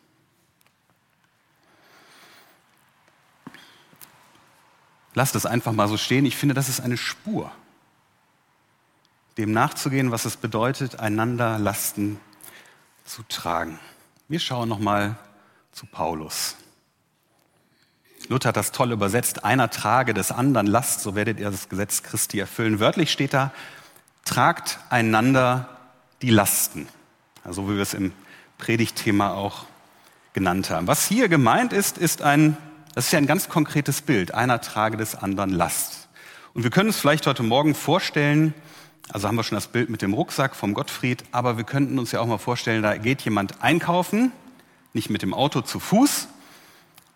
Lasst 5.16 5.34
es 5.34 5.46
einfach 5.46 5.72
mal 5.72 5.88
so 5.88 5.96
stehen. 5.96 6.26
Ich 6.26 6.36
finde, 6.36 6.54
das 6.54 6.68
ist 6.68 6.80
eine 6.80 6.98
Spur, 6.98 7.50
dem 9.38 9.50
nachzugehen, 9.50 10.10
was 10.10 10.26
es 10.26 10.36
bedeutet, 10.36 11.00
einander 11.00 11.58
Lasten 11.58 12.20
zu 13.06 13.22
tragen. 13.22 13.78
Wir 14.28 14.40
schauen 14.40 14.68
noch 14.68 14.78
mal 14.78 15.16
zu 15.72 15.86
Paulus. 15.86 16.56
Luther 18.28 18.50
hat 18.50 18.58
das 18.58 18.72
toll 18.72 18.92
übersetzt, 18.92 19.42
einer 19.42 19.70
trage 19.70 20.12
des 20.12 20.32
anderen 20.32 20.66
Last, 20.66 21.00
so 21.00 21.14
werdet 21.14 21.40
ihr 21.40 21.50
das 21.50 21.70
Gesetz 21.70 22.02
Christi 22.02 22.38
erfüllen. 22.38 22.78
Wörtlich 22.78 23.10
steht 23.10 23.32
da, 23.32 23.52
tragt 24.26 24.80
einander 24.90 25.78
die 26.20 26.30
Lasten. 26.30 26.88
Also 27.42 27.70
wie 27.70 27.76
wir 27.76 27.82
es 27.82 27.94
im 27.94 28.12
Predigtthema 28.58 29.32
auch 29.32 29.64
genannt 30.34 30.68
haben. 30.68 30.86
Was 30.86 31.08
hier 31.08 31.28
gemeint 31.28 31.72
ist, 31.72 31.96
ist 31.96 32.20
ein, 32.20 32.58
das 32.96 33.04
ist 33.04 33.12
ja 33.12 33.18
ein 33.18 33.26
ganz 33.26 33.50
konkretes 33.50 34.00
Bild, 34.00 34.32
einer 34.32 34.62
trage 34.62 34.96
des 34.96 35.14
anderen 35.14 35.50
Last. 35.50 36.08
Und 36.54 36.62
wir 36.62 36.70
können 36.70 36.88
uns 36.88 36.98
vielleicht 36.98 37.26
heute 37.26 37.42
Morgen 37.42 37.74
vorstellen, 37.74 38.54
also 39.10 39.28
haben 39.28 39.36
wir 39.36 39.44
schon 39.44 39.56
das 39.56 39.68
Bild 39.68 39.90
mit 39.90 40.00
dem 40.00 40.14
Rucksack 40.14 40.56
vom 40.56 40.72
Gottfried, 40.72 41.22
aber 41.30 41.58
wir 41.58 41.64
könnten 41.64 41.98
uns 41.98 42.12
ja 42.12 42.20
auch 42.20 42.26
mal 42.26 42.38
vorstellen, 42.38 42.82
da 42.82 42.96
geht 42.96 43.20
jemand 43.20 43.62
einkaufen, 43.62 44.32
nicht 44.94 45.10
mit 45.10 45.20
dem 45.20 45.34
Auto 45.34 45.60
zu 45.60 45.78
Fuß, 45.78 46.28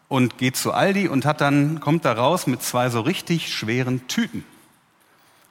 und 0.09 0.37
geht 0.37 0.57
zu 0.57 0.75
Aldi 0.75 1.09
und 1.09 1.25
hat 1.25 1.41
dann, 1.41 1.81
kommt 1.81 2.05
da 2.05 2.13
raus 2.13 2.47
mit 2.47 2.63
zwei 2.63 2.91
so 2.91 3.01
richtig 3.01 3.51
schweren 3.51 4.07
Tüten. 4.07 4.45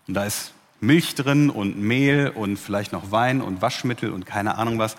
Und 0.08 0.14
da 0.14 0.26
ist 0.26 0.54
Milch 0.80 1.16
drin 1.16 1.50
und 1.50 1.80
Mehl 1.80 2.32
und 2.36 2.58
vielleicht 2.58 2.92
noch 2.92 3.10
Wein 3.10 3.42
und 3.42 3.64
Waschmittel 3.64 4.12
und 4.12 4.28
keine 4.28 4.60
Ahnung 4.60 4.78
was. 4.78 4.96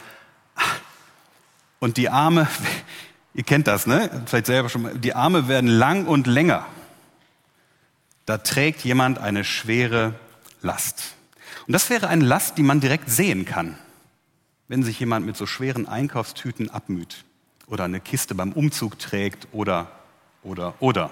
Und 1.78 1.98
die 1.98 2.08
Arme, 2.08 2.48
ihr 3.34 3.44
kennt 3.44 3.66
das, 3.66 3.86
ne? 3.86 4.22
Vielleicht 4.26 4.46
selber 4.46 4.68
schon 4.68 4.82
mal, 4.82 4.98
die 4.98 5.14
Arme 5.14 5.48
werden 5.48 5.68
lang 5.68 6.06
und 6.06 6.26
länger. 6.26 6.66
Da 8.26 8.38
trägt 8.38 8.84
jemand 8.84 9.18
eine 9.18 9.44
schwere 9.44 10.14
Last. 10.62 11.14
Und 11.66 11.72
das 11.72 11.90
wäre 11.90 12.08
eine 12.08 12.24
Last, 12.24 12.58
die 12.58 12.62
man 12.62 12.80
direkt 12.80 13.10
sehen 13.10 13.44
kann, 13.44 13.78
wenn 14.68 14.82
sich 14.82 15.00
jemand 15.00 15.26
mit 15.26 15.36
so 15.36 15.46
schweren 15.46 15.88
Einkaufstüten 15.88 16.70
abmüht 16.70 17.24
oder 17.66 17.84
eine 17.84 18.00
Kiste 18.00 18.34
beim 18.34 18.52
Umzug 18.52 18.98
trägt 18.98 19.48
oder, 19.52 19.90
oder, 20.42 20.74
oder. 20.80 21.10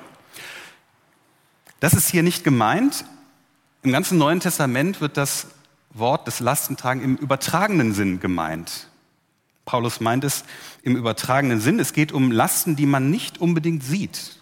Das 1.81 1.93
ist 1.93 2.11
hier 2.11 2.23
nicht 2.23 2.43
gemeint. 2.43 3.05
Im 3.83 3.93
ganzen 3.93 4.19
Neuen 4.19 4.41
Testament 4.41 5.01
wird 5.01 5.17
das 5.17 5.47
Wort 5.91 6.27
des 6.27 6.41
Lastentragen 6.41 7.03
im 7.03 7.17
übertragenen 7.17 7.95
Sinn 7.95 8.21
gemeint. 8.21 8.88
Paulus 9.69 10.01
meint 10.01 10.25
es 10.25 10.45
im 10.83 10.97
übertragenen 10.97 11.61
Sinn. 11.61 11.79
Es 11.79 11.93
geht 11.93 12.11
um 12.11 12.33
Lasten, 12.33 12.75
die 12.75 12.87
man 12.87 13.11
nicht 13.11 13.37
unbedingt 13.37 13.85
sieht. 13.85 14.41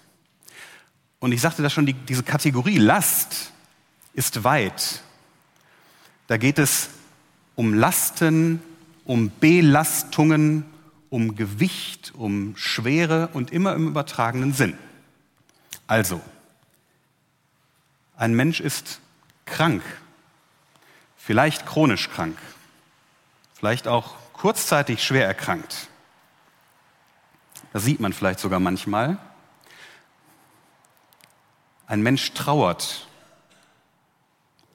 Und 1.19 1.33
ich 1.33 1.41
sagte 1.41 1.65
da 1.65 1.69
schon, 1.69 1.85
die, 1.85 1.95
diese 1.95 2.23
Kategorie 2.23 2.79
Last 2.79 3.51
ist 4.13 4.45
weit. 4.45 5.03
Da 6.29 6.37
geht 6.37 6.61
es 6.61 6.91
um 7.57 7.75
Lasten, 7.75 8.63
um 9.05 9.33
Belastungen, 9.41 10.65
um 11.11 11.35
Gewicht, 11.35 12.13
um 12.15 12.57
Schwere 12.57 13.31
und 13.33 13.51
immer 13.51 13.75
im 13.75 13.89
übertragenen 13.89 14.53
Sinn. 14.53 14.79
Also, 15.89 16.21
ein 18.17 18.33
Mensch 18.33 18.61
ist 18.61 19.01
krank, 19.45 19.83
vielleicht 21.17 21.67
chronisch 21.67 22.11
krank, 22.11 22.39
vielleicht 23.59 23.89
auch 23.89 24.15
kurzzeitig 24.37 25.03
schwer 25.03 25.27
erkrankt. 25.27 25.89
Das 27.73 27.85
sieht 27.85 28.01
man 28.01 28.13
vielleicht 28.13 28.39
sogar 28.39 28.61
manchmal. 28.61 29.19
Ein 31.87 32.03
Mensch 32.03 32.33
trauert, 32.33 33.07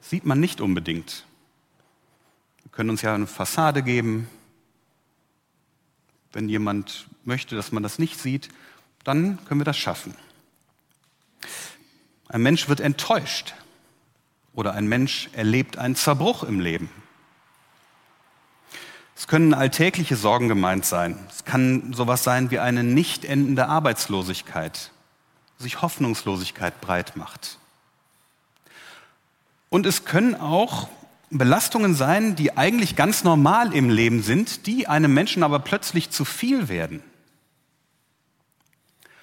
sieht 0.00 0.24
man 0.24 0.40
nicht 0.40 0.60
unbedingt. 0.60 1.24
Wir 2.62 2.70
können 2.70 2.90
uns 2.90 3.02
ja 3.02 3.14
eine 3.14 3.26
Fassade 3.26 3.82
geben, 3.82 4.28
wenn 6.32 6.48
jemand 6.48 7.06
möchte, 7.24 7.54
dass 7.54 7.72
man 7.72 7.82
das 7.82 7.98
nicht 7.98 8.18
sieht, 8.18 8.48
dann 9.04 9.44
können 9.44 9.60
wir 9.60 9.64
das 9.64 9.76
schaffen. 9.76 10.14
Ein 12.28 12.42
Mensch 12.42 12.68
wird 12.68 12.80
enttäuscht 12.80 13.54
oder 14.54 14.72
ein 14.74 14.86
Mensch 14.86 15.28
erlebt 15.32 15.76
einen 15.76 15.96
Zerbruch 15.96 16.44
im 16.44 16.60
Leben. 16.60 16.88
Es 19.14 19.26
können 19.26 19.54
alltägliche 19.54 20.16
Sorgen 20.16 20.48
gemeint 20.48 20.84
sein. 20.84 21.18
Es 21.28 21.44
kann 21.44 21.92
sowas 21.92 22.24
sein 22.24 22.50
wie 22.50 22.58
eine 22.58 22.82
nicht 22.82 23.24
endende 23.24 23.68
Arbeitslosigkeit, 23.68 24.90
sich 25.58 25.82
Hoffnungslosigkeit 25.82 26.80
breit 26.80 27.16
macht. 27.16 27.58
Und 29.68 29.86
es 29.86 30.04
können 30.04 30.34
auch 30.34 30.88
Belastungen 31.30 31.94
sein, 31.94 32.36
die 32.36 32.56
eigentlich 32.56 32.94
ganz 32.94 33.24
normal 33.24 33.74
im 33.74 33.88
Leben 33.88 34.22
sind, 34.22 34.66
die 34.66 34.86
einem 34.86 35.14
Menschen 35.14 35.42
aber 35.42 35.60
plötzlich 35.60 36.10
zu 36.10 36.26
viel 36.26 36.68
werden. 36.68 37.02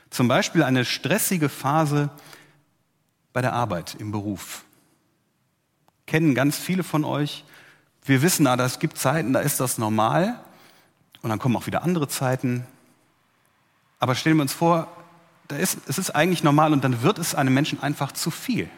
Zum 0.09 0.27
Beispiel 0.27 0.63
eine 0.63 0.85
stressige 0.85 1.49
Phase 1.49 2.09
bei 3.31 3.41
der 3.41 3.53
Arbeit 3.53 3.95
im 3.99 4.11
Beruf. 4.11 4.63
Kennen 6.07 6.33
ganz 6.33 6.57
viele 6.57 6.83
von 6.83 7.05
euch. 7.05 7.45
Wir 8.05 8.21
wissen, 8.21 8.47
aber 8.47 8.63
es 8.63 8.79
gibt 8.79 8.97
Zeiten, 8.97 9.33
da 9.33 9.39
ist 9.39 9.59
das 9.59 9.77
normal 9.77 10.39
und 11.21 11.29
dann 11.29 11.39
kommen 11.39 11.55
auch 11.55 11.67
wieder 11.67 11.83
andere 11.83 12.07
Zeiten. 12.07 12.65
Aber 13.99 14.15
stellen 14.15 14.37
wir 14.37 14.43
uns 14.43 14.53
vor, 14.53 14.87
da 15.47 15.55
ist, 15.57 15.79
es 15.87 15.97
ist 15.97 16.11
eigentlich 16.11 16.43
normal 16.43 16.73
und 16.73 16.83
dann 16.83 17.01
wird 17.01 17.17
es 17.17 17.35
einem 17.35 17.53
Menschen 17.53 17.81
einfach 17.81 18.11
zu 18.11 18.31
viel. 18.31 18.69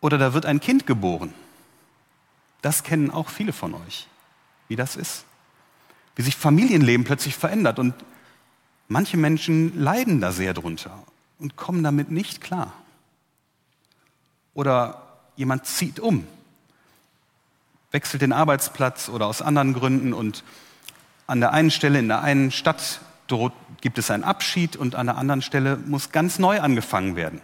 Oder 0.00 0.18
da 0.18 0.32
wird 0.32 0.46
ein 0.46 0.60
Kind 0.60 0.86
geboren. 0.86 1.34
Das 2.62 2.82
kennen 2.82 3.10
auch 3.10 3.28
viele 3.28 3.52
von 3.52 3.74
euch, 3.74 4.06
wie 4.68 4.76
das 4.76 4.96
ist. 4.96 5.24
Wie 6.14 6.22
sich 6.22 6.36
Familienleben 6.36 7.04
plötzlich 7.04 7.36
verändert. 7.36 7.78
Und 7.78 7.94
manche 8.88 9.16
Menschen 9.16 9.78
leiden 9.80 10.20
da 10.20 10.32
sehr 10.32 10.54
drunter 10.54 11.02
und 11.38 11.56
kommen 11.56 11.82
damit 11.82 12.10
nicht 12.10 12.40
klar. 12.40 12.72
Oder 14.54 15.02
jemand 15.36 15.66
zieht 15.66 16.00
um, 16.00 16.26
wechselt 17.90 18.22
den 18.22 18.32
Arbeitsplatz 18.32 19.08
oder 19.08 19.26
aus 19.26 19.42
anderen 19.42 19.74
Gründen 19.74 20.12
und 20.12 20.44
an 21.26 21.40
der 21.40 21.52
einen 21.52 21.70
Stelle 21.70 21.98
in 21.98 22.08
der 22.08 22.22
einen 22.22 22.50
Stadt 22.50 23.00
gibt 23.80 23.98
es 23.98 24.10
einen 24.10 24.24
Abschied 24.24 24.76
und 24.76 24.94
an 24.94 25.06
der 25.06 25.18
anderen 25.18 25.42
Stelle 25.42 25.76
muss 25.76 26.10
ganz 26.10 26.38
neu 26.38 26.60
angefangen 26.60 27.16
werden. 27.16 27.42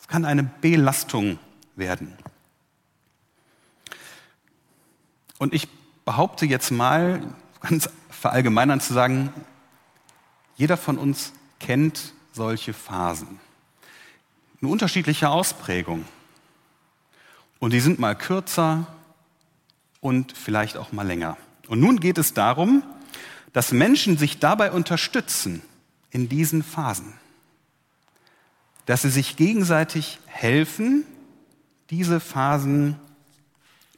Es 0.00 0.08
kann 0.08 0.24
eine 0.24 0.44
Belastung 0.44 1.38
werden. 1.74 2.16
Und 5.38 5.52
ich 5.52 5.68
behaupte 6.04 6.46
jetzt 6.46 6.70
mal, 6.70 7.20
ganz 7.60 7.90
verallgemeinern 8.08 8.80
zu 8.80 8.94
sagen, 8.94 9.32
jeder 10.56 10.76
von 10.76 10.96
uns 10.96 11.32
kennt 11.60 12.14
solche 12.32 12.72
Phasen. 12.72 13.40
Eine 14.62 14.70
unterschiedliche 14.70 15.28
Ausprägung. 15.28 16.04
Und 17.58 17.72
die 17.72 17.80
sind 17.80 17.98
mal 17.98 18.14
kürzer 18.14 18.86
und 20.00 20.36
vielleicht 20.36 20.76
auch 20.76 20.92
mal 20.92 21.06
länger. 21.06 21.36
Und 21.68 21.80
nun 21.80 22.00
geht 22.00 22.18
es 22.18 22.34
darum, 22.34 22.82
dass 23.52 23.72
Menschen 23.72 24.18
sich 24.18 24.38
dabei 24.38 24.72
unterstützen 24.72 25.62
in 26.10 26.28
diesen 26.28 26.62
Phasen 26.62 27.14
dass 28.86 29.02
sie 29.02 29.10
sich 29.10 29.36
gegenseitig 29.36 30.20
helfen, 30.26 31.04
diese 31.90 32.20
Phasen 32.20 32.96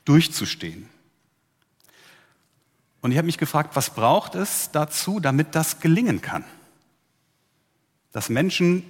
durchzustehen. 0.05 0.89
Und 3.01 3.13
ich 3.13 3.19
habe 3.19 3.27
mich 3.27 3.39
gefragt, 3.39 3.77
was 3.77 3.91
braucht 3.91 4.35
es 4.35 4.71
dazu, 4.73 5.21
damit 5.21 5.55
das 5.55 5.81
gelingen 5.81 6.21
kann? 6.21 6.45
Dass 8.13 8.31
Menschen, 8.31 8.83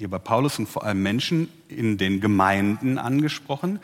hier 0.00 0.08
bei 0.08 0.18
Paulus 0.18 0.56
sind 0.56 0.66
vor 0.66 0.84
allem 0.84 1.02
Menschen 1.02 1.52
in 1.68 1.98
den 1.98 2.22
Gemeinden 2.22 2.96
angesprochen, 2.96 3.80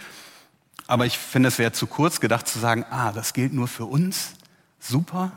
aber 0.87 1.05
ich 1.05 1.19
finde, 1.19 1.49
es 1.49 1.59
wäre 1.59 1.73
zu 1.73 1.87
kurz 1.87 2.21
gedacht 2.21 2.49
zu 2.49 2.59
sagen, 2.59 2.87
ah, 2.89 3.13
das 3.13 3.35
gilt 3.35 3.53
nur 3.53 3.69
für 3.69 3.85
uns, 3.85 4.33
super. 4.81 5.33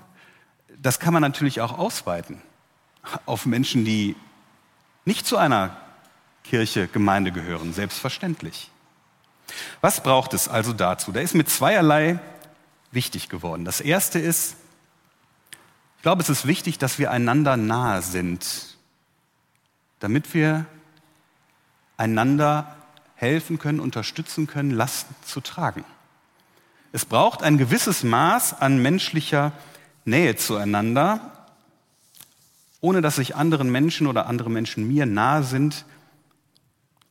Das 0.81 1.01
kann 1.01 1.11
man 1.11 1.21
natürlich 1.21 1.59
auch 1.59 1.77
ausweiten 1.77 2.41
auf 3.25 3.45
Menschen, 3.45 3.83
die 3.83 4.15
nicht 5.03 5.27
zu 5.27 5.35
einer 5.35 5.75
Kirche, 6.45 6.87
Gemeinde 6.87 7.33
gehören, 7.33 7.73
selbstverständlich. 7.73 8.71
Was 9.81 10.01
braucht 10.01 10.33
es 10.33 10.47
also 10.47 10.71
dazu? 10.71 11.11
Da 11.11 11.19
ist 11.19 11.35
mit 11.35 11.49
zweierlei 11.49 12.19
wichtig 12.93 13.27
geworden. 13.27 13.65
Das 13.65 13.81
erste 13.81 14.17
ist, 14.17 14.55
ich 15.97 16.03
glaube, 16.03 16.21
es 16.21 16.29
ist 16.29 16.47
wichtig, 16.47 16.77
dass 16.77 16.99
wir 16.99 17.11
einander 17.11 17.57
nahe 17.57 18.01
sind, 18.01 18.78
damit 19.99 20.33
wir 20.33 20.65
einander 21.97 22.75
helfen 23.15 23.59
können, 23.59 23.79
unterstützen 23.79 24.47
können, 24.47 24.71
Lasten 24.71 25.13
zu 25.25 25.41
tragen. 25.41 25.83
Es 26.91 27.05
braucht 27.05 27.43
ein 27.43 27.57
gewisses 27.57 28.03
Maß 28.03 28.61
an 28.61 28.81
menschlicher 28.81 29.51
Nähe 30.05 30.35
zueinander. 30.35 31.47
Ohne 32.81 33.01
dass 33.01 33.17
sich 33.17 33.35
anderen 33.35 33.71
Menschen 33.71 34.07
oder 34.07 34.25
andere 34.27 34.49
Menschen 34.49 34.87
mir 34.87 35.05
nahe 35.05 35.43
sind, 35.43 35.85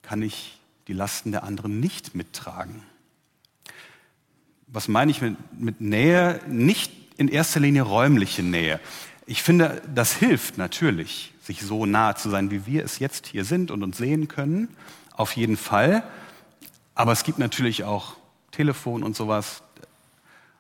kann 0.03 0.23
ich 0.23 0.59
die 0.89 0.95
Lasten 0.95 1.31
der 1.31 1.45
anderen 1.45 1.79
nicht 1.81 2.15
mittragen. 2.15 2.83
Was 4.67 4.89
meine 4.89 5.11
ich 5.11 5.21
mit, 5.21 5.37
mit 5.53 5.81
Nähe? 5.81 6.41
Nicht 6.49 6.93
in 7.19 7.29
erster 7.29 7.61
Linie 7.61 7.83
räumliche 7.83 8.43
Nähe. 8.43 8.81
Ich 9.27 9.43
finde, 9.43 9.83
das 9.95 10.15
hilft 10.15 10.57
natürlich, 10.57 11.35
sich 11.49 11.63
so 11.63 11.87
nahe 11.87 12.15
zu 12.15 12.29
sein, 12.29 12.51
wie 12.51 12.67
wir 12.67 12.85
es 12.85 12.99
jetzt 12.99 13.27
hier 13.27 13.43
sind 13.43 13.71
und 13.71 13.83
uns 13.83 13.97
sehen 13.97 14.29
können. 14.29 14.69
Auf 15.15 15.33
jeden 15.33 15.57
Fall. 15.57 16.03
Aber 16.95 17.13
es 17.13 17.25
gibt 17.25 17.39
natürlich 17.39 17.85
auch 17.85 18.17
Telefon 18.51 19.03
und 19.03 19.17
sowas. 19.17 19.63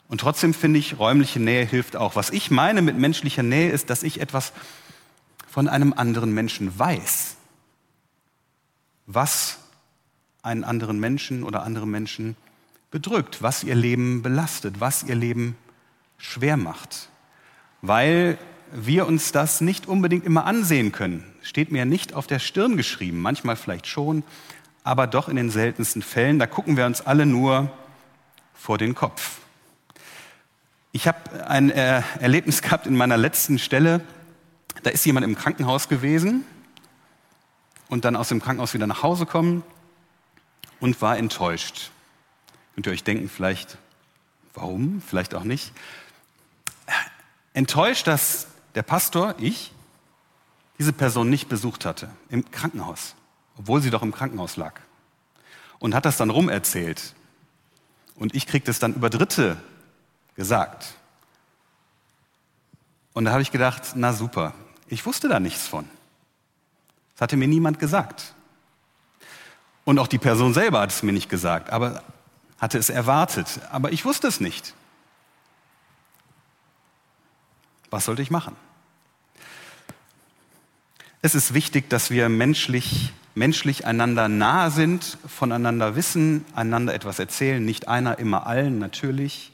Und 0.08 0.22
trotzdem 0.22 0.54
finde 0.54 0.78
ich, 0.78 0.98
räumliche 0.98 1.40
Nähe 1.40 1.66
hilft 1.66 1.94
auch. 1.94 2.16
Was 2.16 2.30
ich 2.30 2.50
meine 2.50 2.80
mit 2.80 2.96
menschlicher 2.96 3.42
Nähe 3.42 3.70
ist, 3.70 3.90
dass 3.90 4.02
ich 4.02 4.18
etwas 4.18 4.54
von 5.46 5.68
einem 5.68 5.92
anderen 5.92 6.32
Menschen 6.32 6.78
weiß. 6.78 7.36
Was 9.04 9.58
einen 10.42 10.64
anderen 10.64 10.98
Menschen 10.98 11.42
oder 11.42 11.64
andere 11.64 11.86
Menschen 11.86 12.34
bedrückt, 12.90 13.42
was 13.42 13.62
ihr 13.62 13.74
Leben 13.74 14.22
belastet, 14.22 14.80
was 14.80 15.02
ihr 15.02 15.16
Leben 15.16 15.54
schwer 16.16 16.56
macht. 16.56 17.10
Weil 17.82 18.38
wir 18.72 19.06
uns 19.06 19.32
das 19.32 19.60
nicht 19.60 19.86
unbedingt 19.86 20.24
immer 20.24 20.44
ansehen 20.44 20.92
können. 20.92 21.24
Steht 21.42 21.72
mir 21.72 21.84
nicht 21.84 22.14
auf 22.14 22.26
der 22.26 22.38
Stirn 22.38 22.76
geschrieben, 22.76 23.20
manchmal 23.20 23.56
vielleicht 23.56 23.86
schon, 23.86 24.22
aber 24.84 25.06
doch 25.06 25.28
in 25.28 25.36
den 25.36 25.50
seltensten 25.50 26.02
Fällen. 26.02 26.38
Da 26.38 26.46
gucken 26.46 26.76
wir 26.76 26.86
uns 26.86 27.00
alle 27.00 27.26
nur 27.26 27.70
vor 28.54 28.78
den 28.78 28.94
Kopf. 28.94 29.38
Ich 30.92 31.06
habe 31.06 31.46
ein 31.46 31.70
äh, 31.70 32.02
Erlebnis 32.20 32.62
gehabt 32.62 32.86
in 32.86 32.96
meiner 32.96 33.16
letzten 33.16 33.58
Stelle. 33.58 34.00
Da 34.82 34.90
ist 34.90 35.04
jemand 35.04 35.24
im 35.24 35.34
Krankenhaus 35.34 35.88
gewesen 35.88 36.44
und 37.88 38.04
dann 38.04 38.16
aus 38.16 38.28
dem 38.28 38.40
Krankenhaus 38.40 38.74
wieder 38.74 38.86
nach 38.86 39.02
Hause 39.02 39.26
kommen 39.26 39.62
und 40.80 41.00
war 41.02 41.18
enttäuscht. 41.18 41.90
Könnt 42.74 42.86
ihr 42.86 42.92
euch 42.92 43.04
denken, 43.04 43.28
vielleicht, 43.28 43.78
warum, 44.54 45.02
vielleicht 45.04 45.34
auch 45.34 45.44
nicht. 45.44 45.72
Enttäuscht, 47.54 48.06
dass 48.06 48.46
der 48.74 48.82
Pastor, 48.82 49.34
ich, 49.38 49.72
diese 50.78 50.92
Person 50.92 51.28
nicht 51.28 51.48
besucht 51.48 51.84
hatte 51.84 52.10
im 52.28 52.50
Krankenhaus, 52.50 53.14
obwohl 53.56 53.80
sie 53.82 53.90
doch 53.90 54.02
im 54.02 54.12
Krankenhaus 54.12 54.56
lag. 54.56 54.80
Und 55.78 55.94
hat 55.94 56.04
das 56.04 56.16
dann 56.16 56.30
rumerzählt. 56.30 57.14
Und 58.16 58.34
ich 58.34 58.46
krieg 58.46 58.64
das 58.64 58.78
dann 58.78 58.94
über 58.94 59.10
Dritte 59.10 59.56
gesagt. 60.34 60.94
Und 63.12 63.24
da 63.24 63.32
habe 63.32 63.42
ich 63.42 63.50
gedacht, 63.50 63.82
na 63.94 64.12
super, 64.12 64.54
ich 64.86 65.04
wusste 65.06 65.28
da 65.28 65.40
nichts 65.40 65.66
von. 65.66 65.88
Das 67.14 67.22
hatte 67.22 67.36
mir 67.36 67.48
niemand 67.48 67.78
gesagt. 67.78 68.34
Und 69.84 69.98
auch 69.98 70.06
die 70.06 70.18
Person 70.18 70.54
selber 70.54 70.80
hat 70.80 70.90
es 70.90 71.02
mir 71.02 71.12
nicht 71.12 71.28
gesagt, 71.28 71.70
aber 71.70 72.02
hatte 72.58 72.78
es 72.78 72.90
erwartet. 72.90 73.60
Aber 73.70 73.92
ich 73.92 74.04
wusste 74.04 74.28
es 74.28 74.40
nicht. 74.40 74.74
Was 77.90 78.04
sollte 78.04 78.22
ich 78.22 78.30
machen? 78.30 78.56
Es 81.20 81.34
ist 81.34 81.52
wichtig, 81.52 81.90
dass 81.90 82.10
wir 82.10 82.28
menschlich, 82.28 83.12
menschlich 83.34 83.86
einander 83.86 84.28
nahe 84.28 84.70
sind, 84.70 85.18
voneinander 85.26 85.96
wissen, 85.96 86.44
einander 86.54 86.94
etwas 86.94 87.18
erzählen. 87.18 87.64
Nicht 87.64 87.88
einer, 87.88 88.18
immer 88.18 88.46
allen, 88.46 88.78
natürlich, 88.78 89.52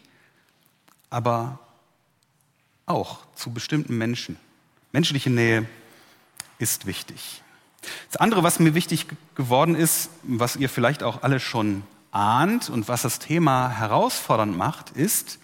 aber 1.09 1.59
auch 2.87 3.21
zu 3.35 3.53
bestimmten 3.53 3.97
Menschen. 3.97 4.37
Menschliche 4.93 5.31
Nähe 5.31 5.67
ist 6.59 6.87
wichtig. 6.87 7.43
Das 8.11 8.21
andere, 8.21 8.43
was 8.43 8.61
mir 8.61 8.75
wichtig 8.75 9.07
geworden 9.35 9.75
ist, 9.75 10.11
was 10.23 10.57
ihr 10.57 10.69
vielleicht 10.69 11.03
auch 11.03 11.23
alle 11.23 11.41
schon 11.41 11.83
ahnt 12.11 12.71
und 12.71 12.89
was 12.89 13.03
das 13.03 13.19
Thema 13.19 13.71
herausfordernd 13.71 14.57
macht, 14.57 14.91
ist, 14.91 15.39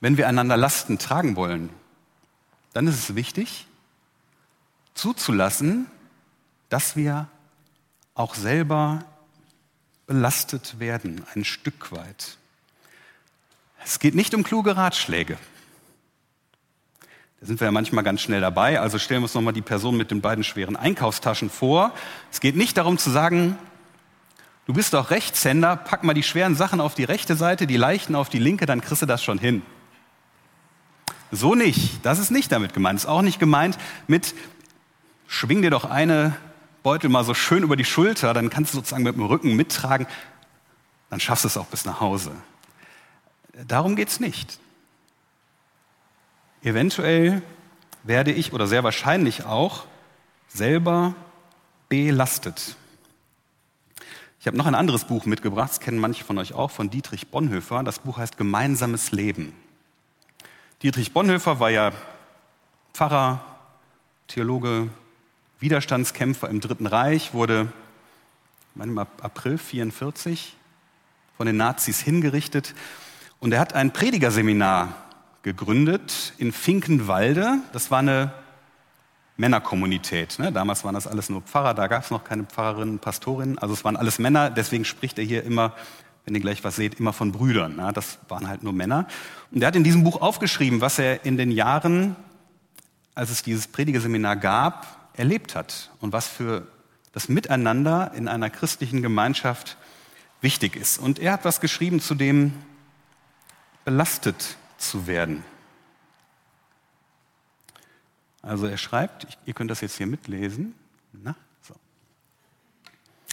wenn 0.00 0.16
wir 0.16 0.28
einander 0.28 0.56
Lasten 0.56 0.98
tragen 0.98 1.36
wollen, 1.36 1.70
dann 2.72 2.86
ist 2.86 2.98
es 2.98 3.14
wichtig, 3.14 3.66
zuzulassen, 4.94 5.86
dass 6.68 6.96
wir 6.96 7.28
auch 8.14 8.34
selber 8.34 9.04
belastet 10.06 10.78
werden, 10.78 11.24
ein 11.34 11.44
Stück 11.44 11.92
weit. 11.92 12.38
Es 13.84 13.98
geht 13.98 14.14
nicht 14.14 14.34
um 14.34 14.42
kluge 14.42 14.76
Ratschläge. 14.76 15.38
Da 17.40 17.46
sind 17.46 17.60
wir 17.60 17.66
ja 17.66 17.72
manchmal 17.72 18.02
ganz 18.02 18.22
schnell 18.22 18.40
dabei. 18.40 18.80
Also 18.80 18.98
stellen 18.98 19.20
wir 19.20 19.24
uns 19.24 19.34
nochmal 19.34 19.52
die 19.52 19.62
Person 19.62 19.96
mit 19.96 20.10
den 20.10 20.20
beiden 20.20 20.42
schweren 20.42 20.76
Einkaufstaschen 20.76 21.50
vor. 21.50 21.92
Es 22.32 22.40
geht 22.40 22.56
nicht 22.56 22.76
darum 22.78 22.98
zu 22.98 23.10
sagen, 23.10 23.58
du 24.66 24.72
bist 24.72 24.94
doch 24.94 25.10
Rechtshänder, 25.10 25.76
pack 25.76 26.02
mal 26.02 26.14
die 26.14 26.22
schweren 26.22 26.56
Sachen 26.56 26.80
auf 26.80 26.94
die 26.94 27.04
rechte 27.04 27.36
Seite, 27.36 27.66
die 27.66 27.76
leichten 27.76 28.14
auf 28.14 28.28
die 28.28 28.38
linke, 28.38 28.66
dann 28.66 28.80
kriegst 28.80 29.02
du 29.02 29.06
das 29.06 29.22
schon 29.22 29.38
hin. 29.38 29.62
So 31.32 31.54
nicht. 31.54 32.04
Das 32.04 32.18
ist 32.18 32.30
nicht 32.30 32.52
damit 32.52 32.72
gemeint. 32.72 33.00
Ist 33.00 33.06
auch 33.06 33.22
nicht 33.22 33.38
gemeint 33.38 33.78
mit, 34.06 34.34
schwing 35.26 35.62
dir 35.62 35.70
doch 35.70 35.84
eine 35.84 36.36
Beutel 36.82 37.10
mal 37.10 37.24
so 37.24 37.34
schön 37.34 37.64
über 37.64 37.74
die 37.74 37.84
Schulter, 37.84 38.32
dann 38.32 38.48
kannst 38.48 38.72
du 38.72 38.78
sozusagen 38.78 39.02
mit 39.02 39.16
dem 39.16 39.24
Rücken 39.24 39.56
mittragen, 39.56 40.06
dann 41.10 41.18
schaffst 41.18 41.42
du 41.42 41.48
es 41.48 41.56
auch 41.56 41.66
bis 41.66 41.84
nach 41.84 41.98
Hause. 41.98 42.30
Darum 43.66 43.96
geht's 43.96 44.20
nicht. 44.20 44.60
Eventuell 46.62 47.42
werde 48.04 48.30
ich 48.30 48.52
oder 48.52 48.68
sehr 48.68 48.84
wahrscheinlich 48.84 49.44
auch 49.44 49.86
selber 50.46 51.16
belastet. 51.88 52.76
Ich 54.38 54.46
habe 54.46 54.56
noch 54.56 54.66
ein 54.66 54.76
anderes 54.76 55.06
Buch 55.06 55.26
mitgebracht, 55.26 55.70
das 55.70 55.80
kennen 55.80 55.98
manche 55.98 56.22
von 56.22 56.38
euch 56.38 56.54
auch, 56.54 56.70
von 56.70 56.88
Dietrich 56.88 57.32
Bonhoeffer. 57.32 57.82
Das 57.82 57.98
Buch 57.98 58.18
heißt 58.18 58.36
Gemeinsames 58.36 59.10
Leben. 59.10 59.52
Dietrich 60.82 61.14
Bonhoeffer 61.14 61.58
war 61.58 61.70
ja 61.70 61.92
Pfarrer, 62.92 63.40
Theologe, 64.28 64.90
Widerstandskämpfer 65.58 66.50
im 66.50 66.60
Dritten 66.60 66.86
Reich, 66.86 67.32
wurde 67.32 67.72
im 68.74 68.98
April 68.98 69.52
1944 69.52 70.54
von 71.38 71.46
den 71.46 71.56
Nazis 71.56 72.00
hingerichtet. 72.00 72.74
Und 73.40 73.52
er 73.52 73.60
hat 73.60 73.72
ein 73.72 73.94
Predigerseminar 73.94 74.94
gegründet 75.42 76.34
in 76.36 76.52
Finkenwalde. 76.52 77.58
Das 77.72 77.90
war 77.90 78.00
eine 78.00 78.34
Männerkommunität. 79.38 80.38
Ne? 80.38 80.52
Damals 80.52 80.84
waren 80.84 80.94
das 80.94 81.06
alles 81.06 81.30
nur 81.30 81.40
Pfarrer, 81.40 81.72
da 81.72 81.86
gab 81.86 82.04
es 82.04 82.10
noch 82.10 82.24
keine 82.24 82.44
Pfarrerinnen, 82.44 82.98
Pastorinnen. 82.98 83.56
Also 83.56 83.72
es 83.72 83.82
waren 83.82 83.96
alles 83.96 84.18
Männer, 84.18 84.50
deswegen 84.50 84.84
spricht 84.84 85.18
er 85.18 85.24
hier 85.24 85.42
immer 85.42 85.72
wenn 86.26 86.34
ihr 86.34 86.40
gleich 86.40 86.64
was 86.64 86.76
seht, 86.76 86.98
immer 86.98 87.12
von 87.12 87.30
Brüdern. 87.30 87.74
Na, 87.76 87.92
das 87.92 88.18
waren 88.28 88.48
halt 88.48 88.64
nur 88.64 88.72
Männer. 88.72 89.06
Und 89.52 89.62
er 89.62 89.68
hat 89.68 89.76
in 89.76 89.84
diesem 89.84 90.02
Buch 90.02 90.20
aufgeschrieben, 90.20 90.80
was 90.80 90.98
er 90.98 91.24
in 91.24 91.36
den 91.36 91.52
Jahren, 91.52 92.16
als 93.14 93.30
es 93.30 93.44
dieses 93.44 93.68
Predigerseminar 93.68 94.36
gab, 94.36 95.10
erlebt 95.14 95.54
hat 95.54 95.90
und 96.00 96.12
was 96.12 96.26
für 96.26 96.66
das 97.12 97.28
Miteinander 97.28 98.12
in 98.14 98.26
einer 98.26 98.50
christlichen 98.50 99.02
Gemeinschaft 99.02 99.76
wichtig 100.40 100.74
ist. 100.74 100.98
Und 100.98 101.20
er 101.20 101.32
hat 101.32 101.44
was 101.44 101.60
geschrieben 101.60 102.00
zu 102.00 102.16
dem 102.16 102.52
belastet 103.84 104.56
zu 104.78 105.06
werden. 105.06 105.44
Also 108.42 108.66
er 108.66 108.78
schreibt, 108.78 109.38
ihr 109.46 109.54
könnt 109.54 109.70
das 109.70 109.80
jetzt 109.80 109.96
hier 109.96 110.08
mitlesen. 110.08 110.74
Na? 111.12 111.36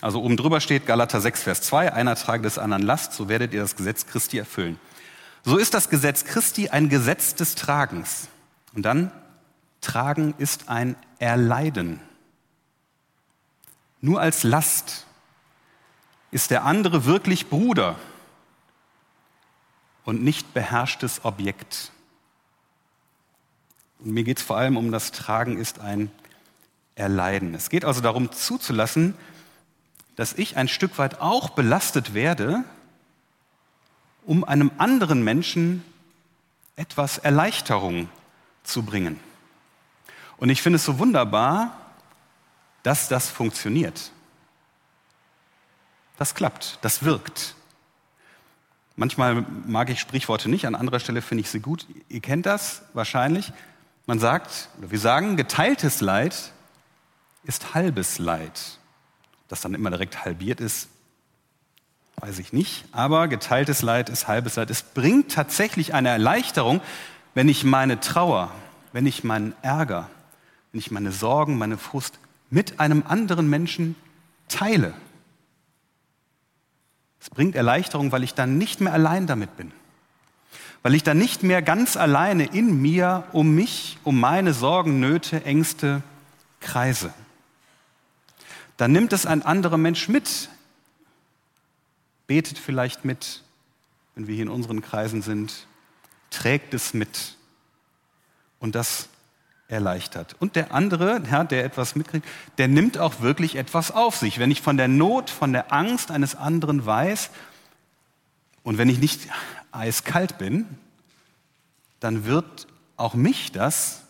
Also 0.04 0.22
oben 0.22 0.36
drüber 0.36 0.60
steht 0.60 0.86
Galater 0.86 1.22
6, 1.22 1.44
Vers 1.44 1.62
2, 1.62 1.94
einer 1.94 2.18
trage 2.18 2.44
des 2.44 2.58
anderen 2.58 2.84
Last, 2.84 3.14
so 3.14 3.30
werdet 3.30 3.54
ihr 3.54 3.62
das 3.62 3.78
Gesetz 3.78 4.06
Christi 4.06 4.38
erfüllen. 4.38 4.78
So 5.46 5.56
ist 5.56 5.74
das 5.74 5.88
Gesetz 5.90 6.26
Christi 6.26 6.68
ein 6.68 6.90
Gesetz 6.90 7.36
des 7.36 7.56
Tragens. 7.56 8.28
Und 8.76 8.82
dann, 8.82 9.14
Tragen 9.80 10.34
ist 10.40 10.68
ein 10.68 10.98
Erleiden. 11.20 12.02
Nur 14.02 14.20
als 14.20 14.44
Last 14.44 15.08
ist 16.32 16.52
der 16.52 16.66
andere 16.66 17.06
wirklich 17.06 17.48
Bruder 17.48 17.96
und 20.04 20.22
nicht 20.22 20.54
beherrschtes 20.54 21.24
Objekt. 21.24 21.94
Und 24.00 24.12
mir 24.12 24.26
geht 24.26 24.40
es 24.40 24.44
vor 24.44 24.58
allem 24.58 24.76
um 24.76 24.92
das 24.92 25.14
Tragen 25.14 25.58
ist 25.58 25.80
ein 25.80 26.12
Erleiden. 26.96 27.56
Es 27.56 27.70
geht 27.70 27.86
also 27.86 28.02
darum 28.02 28.34
zuzulassen, 28.34 29.16
dass 30.16 30.34
ich 30.34 30.58
ein 30.58 30.68
Stück 30.68 30.98
weit 30.98 31.22
auch 31.22 31.50
belastet 31.52 32.14
werde, 32.14 32.64
um 34.26 34.44
einem 34.44 34.72
anderen 34.78 35.24
Menschen 35.24 35.84
etwas 36.76 37.18
Erleichterung 37.18 38.10
zu 38.64 38.84
bringen. 38.84 39.20
Und 40.38 40.50
ich 40.50 40.62
finde 40.62 40.78
es 40.78 40.86
so 40.86 41.00
wunderbar, 41.00 41.80
dass 42.84 43.08
das 43.08 43.30
funktioniert. 43.30 44.12
Das 46.18 46.36
klappt, 46.36 46.80
das 46.82 47.04
wirkt. 47.04 47.56
Manchmal 48.96 49.46
mag 49.66 49.90
ich 49.90 50.00
Sprichworte 50.00 50.50
nicht, 50.50 50.68
an 50.68 50.76
anderer 50.76 51.00
Stelle 51.00 51.22
finde 51.22 51.42
ich 51.42 51.50
sie 51.50 51.60
gut. 51.60 51.88
Ihr 52.10 52.22
kennt 52.22 52.46
das 52.46 52.84
wahrscheinlich. 52.94 53.52
Man 54.06 54.20
sagt, 54.20 54.70
oder 54.78 54.92
wir 54.92 55.00
sagen, 55.00 55.38
geteiltes 55.38 56.02
Leid 56.02 56.52
ist 57.44 57.74
halbes 57.74 58.20
Leid. 58.20 58.78
Das 59.48 59.62
dann 59.62 59.74
immer 59.74 59.90
direkt 59.90 60.26
halbiert 60.26 60.60
ist, 60.62 60.88
weiß 62.18 62.40
ich 62.40 62.54
nicht. 62.54 62.86
Aber 62.92 63.28
geteiltes 63.28 63.82
Leid 63.82 64.10
ist 64.10 64.28
halbes 64.28 64.56
Leid. 64.56 64.70
Es 64.70 64.82
bringt 64.82 65.32
tatsächlich 65.32 65.94
eine 65.94 66.10
Erleichterung, 66.10 66.82
wenn 67.34 67.50
ich 67.50 67.64
meine 67.64 68.00
Trauer, 68.00 68.52
wenn 68.92 69.06
ich 69.06 69.24
meinen 69.24 69.54
Ärger, 69.62 70.10
wenn 70.72 70.80
ich 70.80 70.92
meine 70.92 71.12
Sorgen, 71.12 71.58
meine 71.58 71.78
Frust 71.78 72.20
mit 72.50 72.80
einem 72.80 73.04
anderen 73.08 73.50
Menschen 73.50 73.96
teile. 74.48 74.94
Es 77.20 77.30
bringt 77.30 77.56
Erleichterung, 77.56 78.12
weil 78.12 78.24
ich 78.24 78.34
dann 78.34 78.58
nicht 78.58 78.82
mehr 78.82 78.94
allein 78.94 79.28
damit 79.28 79.56
bin. 79.58 79.72
Weil 80.82 80.94
ich 80.94 81.04
dann 81.04 81.18
nicht 81.18 81.42
mehr 81.42 81.62
ganz 81.62 81.96
alleine 81.96 82.46
in 82.46 82.82
mir 82.82 83.24
um 83.32 83.56
mich, 83.56 83.98
um 84.04 84.20
meine 84.20 84.54
Sorgen, 84.54 85.00
Nöte, 85.00 85.46
Ängste 85.46 86.04
kreise. 86.60 87.14
Dann 88.84 88.92
nimmt 88.92 89.14
es 89.14 89.26
ein 89.26 89.44
anderer 89.44 89.78
Mensch 89.78 90.10
mit, 90.10 90.50
betet 92.28 92.60
vielleicht 92.60 93.06
mit, 93.06 93.42
wenn 94.14 94.28
wir 94.28 94.36
hier 94.36 94.44
in 94.44 94.50
unseren 94.50 94.82
Kreisen 94.82 95.22
sind, 95.22 95.68
trägt 96.32 96.74
es 96.74 96.94
mit. 96.94 97.38
Und 98.60 98.76
das 98.76 99.08
erleichtert. 99.70 100.36
Und 100.42 100.58
der 100.58 100.74
andere, 100.74 101.24
ja, 101.32 101.46
der 101.46 101.64
etwas 101.64 101.96
mitkriegt, 101.96 102.28
der 102.58 102.68
nimmt 102.68 102.98
auch 102.98 103.22
wirklich 103.22 103.56
etwas 103.56 103.90
auf 103.90 104.18
sich. 104.18 104.38
Wenn 104.38 104.52
ich 104.52 104.62
von 104.62 104.76
der 104.76 104.90
Not, 104.90 105.30
von 105.30 105.54
der 105.54 105.72
Angst 105.72 106.12
eines 106.12 106.36
anderen 106.36 106.86
weiß 106.86 107.30
und 108.64 108.78
wenn 108.78 108.90
ich 108.90 109.00
nicht 109.00 109.30
eiskalt 109.72 110.38
bin, 110.38 110.66
dann 112.02 112.26
wird 112.26 112.68
auch 112.98 113.14
mich 113.14 113.54
das 113.54 114.02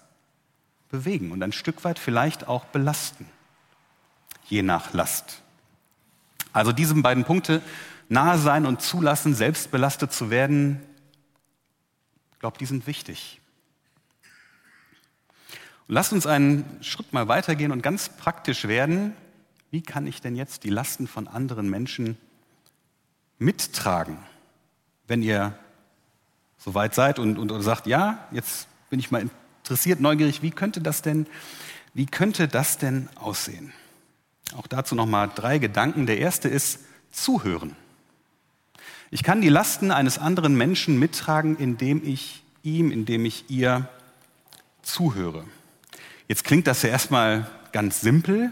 bewegen 0.90 1.32
und 1.32 1.44
ein 1.44 1.52
Stück 1.52 1.84
weit 1.84 2.00
vielleicht 2.00 2.48
auch 2.48 2.66
belasten, 2.66 3.28
je 4.54 4.62
nach 4.62 4.94
Last. 4.94 5.42
Also 6.54 6.72
diese 6.72 6.94
beiden 6.94 7.24
Punkte, 7.24 7.62
nahe 8.08 8.38
sein 8.38 8.68
und 8.68 8.82
zulassen, 8.82 9.34
selbst 9.34 9.72
belastet 9.72 10.14
zu 10.14 10.30
werden, 10.30 10.80
ich 12.32 12.40
glaube, 12.40 12.58
die 12.60 12.68
sind 12.68 12.86
wichtig. 12.86 13.42
Und 15.88 15.96
lasst 15.96 16.14
uns 16.14 16.28
einen 16.28 16.66
Schritt 16.84 17.14
mal 17.14 17.28
weitergehen 17.28 17.72
und 17.72 17.82
ganz 17.82 18.10
praktisch 18.10 18.68
werden. 18.68 19.14
Wie 19.72 19.82
kann 19.82 20.06
ich 20.06 20.22
denn 20.22 20.36
jetzt 20.36 20.64
die 20.64 20.70
Lasten 20.70 21.08
von 21.08 21.28
anderen 21.28 21.70
Menschen 21.70 22.18
mittragen, 23.40 24.20
wenn 25.08 25.24
ihr 25.24 25.58
so 26.60 26.76
weit 26.76 26.94
seid 26.94 27.18
und, 27.18 27.40
und, 27.40 27.52
und 27.52 27.62
sagt, 27.64 27.88
ja, 27.88 28.28
jetzt 28.32 28.68
bin 28.90 29.00
ich 29.00 29.10
mal 29.10 29.28
interessiert, 29.64 30.00
neugierig, 30.00 30.44
wie 30.44 30.52
könnte 30.52 30.80
das 30.80 31.02
denn, 31.02 31.26
wie 31.94 32.06
könnte 32.06 32.48
das 32.48 32.78
denn 32.78 33.10
aussehen? 33.16 33.74
Auch 34.56 34.68
dazu 34.68 34.96
nochmal 34.96 35.32
drei 35.34 35.58
Gedanken. 35.58 36.06
Der 36.06 36.20
erste 36.20 36.48
ist 36.48 36.80
zuhören. 37.12 37.76
Ich 39.12 39.24
kann 39.24 39.42
die 39.42 39.50
Lasten 39.50 39.92
eines 39.92 40.18
anderen 40.18 40.56
Menschen 40.56 40.98
mittragen, 40.98 41.58
indem 41.58 42.02
ich 42.04 42.44
ihm, 42.64 42.92
indem 42.92 43.26
ich 43.26 43.50
ihr 43.50 43.88
zuhöre. 44.82 45.46
Jetzt 46.28 46.44
klingt 46.44 46.68
das 46.68 46.82
ja 46.82 46.90
erstmal 46.90 47.50
ganz 47.72 48.02
simpel, 48.02 48.52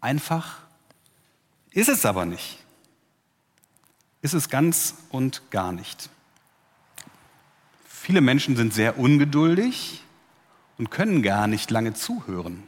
einfach, 0.00 0.58
ist 1.70 1.88
es 1.88 2.06
aber 2.06 2.24
nicht. 2.24 2.58
Ist 4.22 4.32
es 4.32 4.48
ganz 4.48 4.94
und 5.10 5.50
gar 5.50 5.72
nicht. 5.72 6.08
Viele 7.86 8.20
Menschen 8.20 8.56
sind 8.56 8.72
sehr 8.72 8.98
ungeduldig 8.98 10.02
und 10.78 10.90
können 10.90 11.22
gar 11.22 11.46
nicht 11.46 11.70
lange 11.70 11.94
zuhören. 11.94 12.62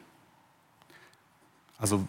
Also, 1.78 2.06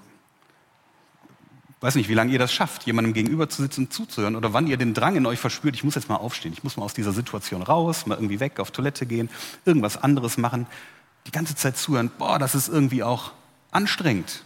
weiß 1.82 1.96
nicht, 1.96 2.10
wie 2.10 2.13
lange 2.13 2.32
ihr 2.32 2.40
das 2.40 2.52
schafft, 2.52 2.84
jemandem 2.84 3.13
gegenüber 3.13 3.50
zu 3.50 3.62
sitzen 3.62 3.82
und 3.82 3.94
zuzuhören 3.94 4.36
oder 4.36 4.54
wann 4.54 4.68
ihr 4.68 4.78
den 4.78 4.94
Drang 4.94 5.16
in 5.16 5.26
euch 5.26 5.40
verspürt, 5.40 5.76
ich 5.76 5.84
muss 5.84 5.96
jetzt 5.96 6.10
mal 6.10 6.16
aufstehen, 6.16 6.54
ich 6.54 6.63
muss 6.63 6.78
mal 6.78 6.84
aus 6.84 6.94
dieser 6.94 7.13
Situation 7.13 7.62
raus, 7.62 8.06
mal 8.08 8.16
irgendwie 8.16 8.40
weg, 8.40 8.60
auf 8.60 8.72
Toilette 8.72 9.06
gehen, 9.06 9.30
irgendwas 9.66 9.98
anderes 10.02 10.38
machen 10.38 10.66
die 11.28 11.32
ganze 11.32 11.56
Zeit 11.56 11.78
zuhören, 11.78 12.10
boah, 12.18 12.40
das 12.40 12.56
ist 12.56 12.70
irgendwie 12.70 13.04
auch 13.04 13.32
anstrengend. 13.72 14.44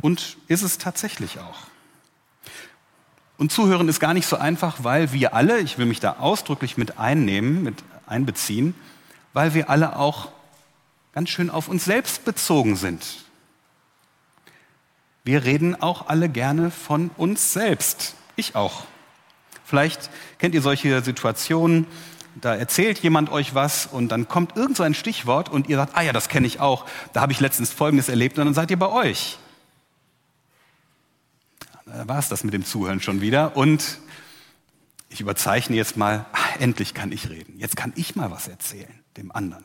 Und 0.00 0.36
ist 0.48 0.62
es 0.62 0.78
tatsächlich 0.78 1.40
auch. 1.40 1.66
Und 3.36 3.50
zuhören 3.50 3.88
ist 3.88 3.98
gar 3.98 4.14
nicht 4.14 4.26
so 4.26 4.36
einfach, 4.36 4.84
weil 4.84 5.12
wir 5.12 5.34
alle, 5.34 5.58
ich 5.58 5.78
will 5.78 5.86
mich 5.86 5.98
da 5.98 6.16
ausdrücklich 6.18 6.76
mit 6.76 6.98
einnehmen, 6.98 7.62
mit 7.64 7.82
einbeziehen, 8.06 8.74
weil 9.32 9.54
wir 9.54 9.68
alle 9.68 9.96
auch 9.96 10.28
ganz 11.12 11.30
schön 11.30 11.50
auf 11.50 11.68
uns 11.68 11.84
selbst 11.84 12.24
bezogen 12.24 12.76
sind. 12.76 13.23
Wir 15.24 15.44
reden 15.44 15.80
auch 15.80 16.08
alle 16.08 16.28
gerne 16.28 16.70
von 16.70 17.10
uns 17.16 17.54
selbst. 17.54 18.14
Ich 18.36 18.54
auch. 18.54 18.84
Vielleicht 19.64 20.10
kennt 20.38 20.54
ihr 20.54 20.60
solche 20.60 21.02
Situationen, 21.02 21.86
da 22.40 22.54
erzählt 22.54 22.98
jemand 22.98 23.30
euch 23.30 23.54
was 23.54 23.86
und 23.86 24.08
dann 24.10 24.28
kommt 24.28 24.56
irgend 24.56 24.76
so 24.76 24.82
ein 24.82 24.94
Stichwort 24.94 25.48
und 25.48 25.68
ihr 25.68 25.76
sagt, 25.76 25.96
ah 25.96 26.02
ja, 26.02 26.12
das 26.12 26.28
kenne 26.28 26.46
ich 26.46 26.60
auch, 26.60 26.84
da 27.12 27.22
habe 27.22 27.32
ich 27.32 27.40
letztens 27.40 27.72
Folgendes 27.72 28.08
erlebt 28.08 28.38
und 28.38 28.44
dann 28.44 28.54
seid 28.54 28.70
ihr 28.70 28.78
bei 28.78 28.90
euch. 28.90 29.38
Da 31.86 32.06
war 32.08 32.18
es 32.18 32.28
das 32.28 32.44
mit 32.44 32.52
dem 32.52 32.64
Zuhören 32.64 33.00
schon 33.00 33.20
wieder 33.20 33.56
und 33.56 33.98
ich 35.08 35.20
überzeichne 35.20 35.76
jetzt 35.76 35.96
mal, 35.96 36.26
ach, 36.32 36.60
endlich 36.60 36.92
kann 36.92 37.12
ich 37.12 37.30
reden, 37.30 37.58
jetzt 37.58 37.76
kann 37.76 37.92
ich 37.96 38.16
mal 38.16 38.30
was 38.30 38.48
erzählen 38.48 38.92
dem 39.16 39.32
anderen. 39.32 39.64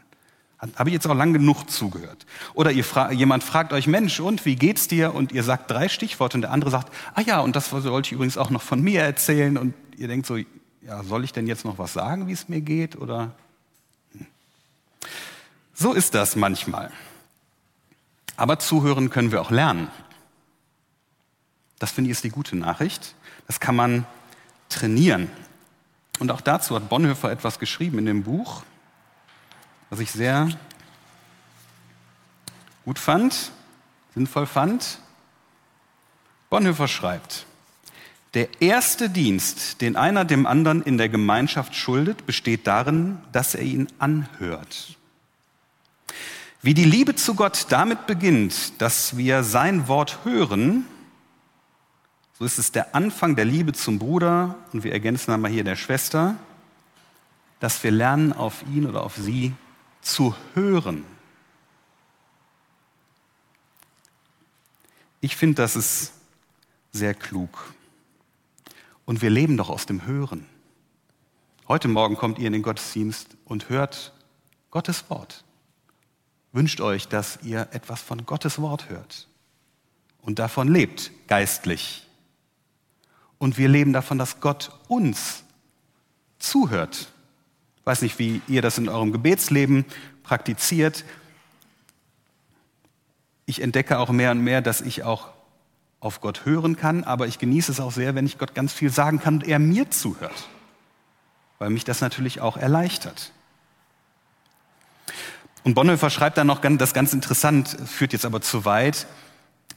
Habe 0.76 0.90
ich 0.90 0.94
jetzt 0.94 1.08
auch 1.08 1.16
lang 1.16 1.32
genug 1.32 1.70
zugehört. 1.70 2.26
Oder 2.54 2.72
fra 2.84 3.12
jemand 3.12 3.44
fragt 3.44 3.72
euch, 3.72 3.88
Mensch, 3.88 4.20
und 4.20 4.46
wie 4.46 4.58
geht's 4.58 4.90
dir? 4.90 5.16
Und 5.16 5.32
ihr 5.32 5.44
sagt 5.44 5.72
drei 5.72 5.88
Stichworte 5.88 6.36
und 6.36 6.42
der 6.42 6.52
andere 6.52 6.70
sagt, 6.70 6.94
ah 7.16 7.22
ja, 7.22 7.40
und 7.40 7.56
das 7.56 7.72
wollte 7.72 8.08
ich 8.08 8.12
übrigens 8.12 8.38
auch 8.38 8.50
noch 8.50 8.62
von 8.62 8.82
mir 8.82 9.02
erzählen. 9.02 9.58
Und 9.58 9.74
ihr 9.98 10.10
denkt 10.10 10.26
so, 10.26 10.38
ja, 10.82 11.04
soll 11.04 11.24
ich 11.24 11.32
denn 11.32 11.48
jetzt 11.48 11.64
noch 11.64 11.78
was 11.78 11.94
sagen, 11.94 12.28
wie 12.28 12.34
es 12.34 12.50
mir 12.50 12.60
geht? 12.60 12.98
Oder 12.98 13.32
hm. 14.12 14.28
so 15.74 15.94
ist 15.94 16.14
das 16.14 16.36
manchmal. 16.36 16.92
Aber 18.36 18.60
zuhören 18.60 19.10
können 19.10 19.32
wir 19.32 19.42
auch 19.42 19.52
lernen. 19.52 19.90
Das 21.78 21.92
finde 21.92 22.10
ich 22.10 22.18
ist 22.18 22.26
die 22.26 22.30
gute 22.30 22.58
Nachricht. 22.58 23.16
Das 23.48 23.62
kann 23.62 23.76
man 23.76 24.06
trainieren. 24.68 25.30
Und 26.20 26.32
auch 26.32 26.42
dazu 26.42 26.76
hat 26.76 26.90
Bonhoeffer 26.90 27.32
etwas 27.32 27.60
geschrieben 27.60 27.98
in 28.00 28.06
dem 28.06 28.24
Buch, 28.24 28.64
was 29.90 30.00
ich 30.00 30.12
sehr 30.12 30.50
gut 32.86 33.00
fand, 33.00 33.52
sinnvoll 34.14 34.46
fand. 34.46 35.00
Bonhoeffer 36.50 36.88
schreibt, 36.88 37.46
der 38.34 38.62
erste 38.62 39.10
Dienst, 39.10 39.82
den 39.82 39.96
einer 39.96 40.26
dem 40.26 40.46
anderen 40.46 40.84
in 40.84 40.98
der 40.98 41.10
Gemeinschaft 41.10 41.76
schuldet, 41.76 42.26
besteht 42.26 42.68
darin, 42.68 43.18
dass 43.32 43.56
er 43.56 43.64
ihn 43.64 43.88
anhört. 43.98 44.98
Wie 46.62 46.74
die 46.74 46.86
Liebe 46.86 47.16
zu 47.16 47.36
Gott 47.36 47.68
damit 47.70 48.06
beginnt, 48.06 48.82
dass 48.82 49.18
wir 49.18 49.44
sein 49.44 49.88
Wort 49.88 50.20
hören, 50.24 50.86
so 52.38 52.46
ist 52.46 52.60
es 52.60 52.72
der 52.72 52.96
Anfang 52.96 53.36
der 53.36 53.46
Liebe 53.46 53.74
zum 53.74 54.00
Bruder 54.00 54.56
und 54.74 54.84
wir 54.84 54.94
ergänzen 54.94 55.32
einmal 55.32 55.52
hier 55.52 55.64
der 55.64 55.76
Schwester, 55.76 56.36
dass 57.60 57.84
wir 57.84 57.92
lernen, 57.92 58.32
auf 58.32 58.64
ihn 58.74 58.86
oder 58.86 59.04
auf 59.04 59.16
sie 59.16 59.54
zu 60.02 60.36
hören. 60.54 61.06
Ich 65.22 65.36
finde, 65.36 65.56
das 65.56 65.76
ist 65.76 66.14
sehr 66.92 67.14
klug. 67.14 67.74
Und 69.06 69.22
wir 69.22 69.30
leben 69.30 69.58
doch 69.58 69.70
aus 69.70 69.86
dem 69.86 70.06
Hören. 70.06 70.46
Heute 71.68 71.88
Morgen 71.88 72.16
kommt 72.16 72.40
ihr 72.40 72.48
in 72.48 72.54
den 72.54 72.62
Gottesdienst 72.62 73.38
und 73.46 73.70
hört 73.70 74.14
Gottes 74.72 75.10
Wort. 75.10 75.44
Wünscht 76.52 76.82
euch, 76.82 77.08
dass 77.08 77.40
ihr 77.44 77.68
etwas 77.72 78.02
von 78.02 78.26
Gottes 78.26 78.60
Wort 78.60 78.90
hört 78.90 79.28
und 80.22 80.40
davon 80.40 80.68
lebt, 80.68 81.12
geistlich. 81.28 82.08
Und 83.38 83.58
wir 83.58 83.68
leben 83.68 83.94
davon, 83.94 84.18
dass 84.18 84.42
Gott 84.42 84.72
uns 84.88 85.44
zuhört. 86.40 87.12
Ich 87.82 87.86
weiß 87.86 88.02
nicht, 88.02 88.20
wie 88.20 88.42
ihr 88.48 88.62
das 88.62 88.78
in 88.78 88.90
eurem 88.90 89.12
Gebetsleben 89.12 89.86
praktiziert. 90.24 91.06
Ich 93.46 93.62
entdecke 93.62 93.98
auch 94.00 94.10
mehr 94.10 94.32
und 94.32 94.42
mehr, 94.42 94.62
dass 94.62 94.82
ich 94.82 95.04
auch 95.04 95.30
auf 96.00 96.22
Gott 96.22 96.46
hören 96.46 96.76
kann, 96.78 97.04
aber 97.04 97.28
ich 97.28 97.40
genieße 97.40 97.72
es 97.72 97.80
auch 97.80 97.92
sehr, 97.92 98.16
wenn 98.16 98.26
ich 98.26 98.38
Gott 98.38 98.56
ganz 98.56 98.72
viel 98.74 98.90
sagen 98.90 99.20
kann 99.20 99.36
und 99.36 99.48
er 99.48 99.60
mir 99.60 99.90
zuhört, 99.90 100.48
weil 101.58 101.70
mich 101.70 101.84
das 101.84 102.02
natürlich 102.02 102.42
auch 102.42 102.58
erleichtert. 102.58 103.32
Und 105.64 105.74
Bonhoeffer 105.74 106.10
schreibt 106.10 106.38
dann 106.38 106.48
noch, 106.48 106.62
das 106.62 106.94
ganz 106.94 107.14
interessant, 107.14 107.76
führt 107.86 108.14
jetzt 108.14 108.26
aber 108.26 108.40
zu 108.42 108.64
weit, 108.64 109.08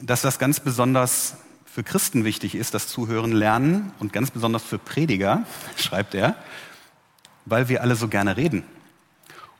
dass 0.00 0.22
das 0.22 0.38
ganz 0.38 0.60
besonders 0.60 1.36
für 1.64 1.82
Christen 1.82 2.24
wichtig 2.24 2.54
ist, 2.54 2.74
das 2.74 2.86
Zuhören 2.86 3.32
lernen 3.32 3.92
und 3.98 4.12
ganz 4.12 4.30
besonders 4.30 4.62
für 4.62 4.78
Prediger, 4.78 5.44
schreibt 5.76 6.14
er, 6.14 6.36
weil 7.44 7.68
wir 7.68 7.82
alle 7.82 7.96
so 7.96 8.08
gerne 8.08 8.36
reden. 8.36 8.64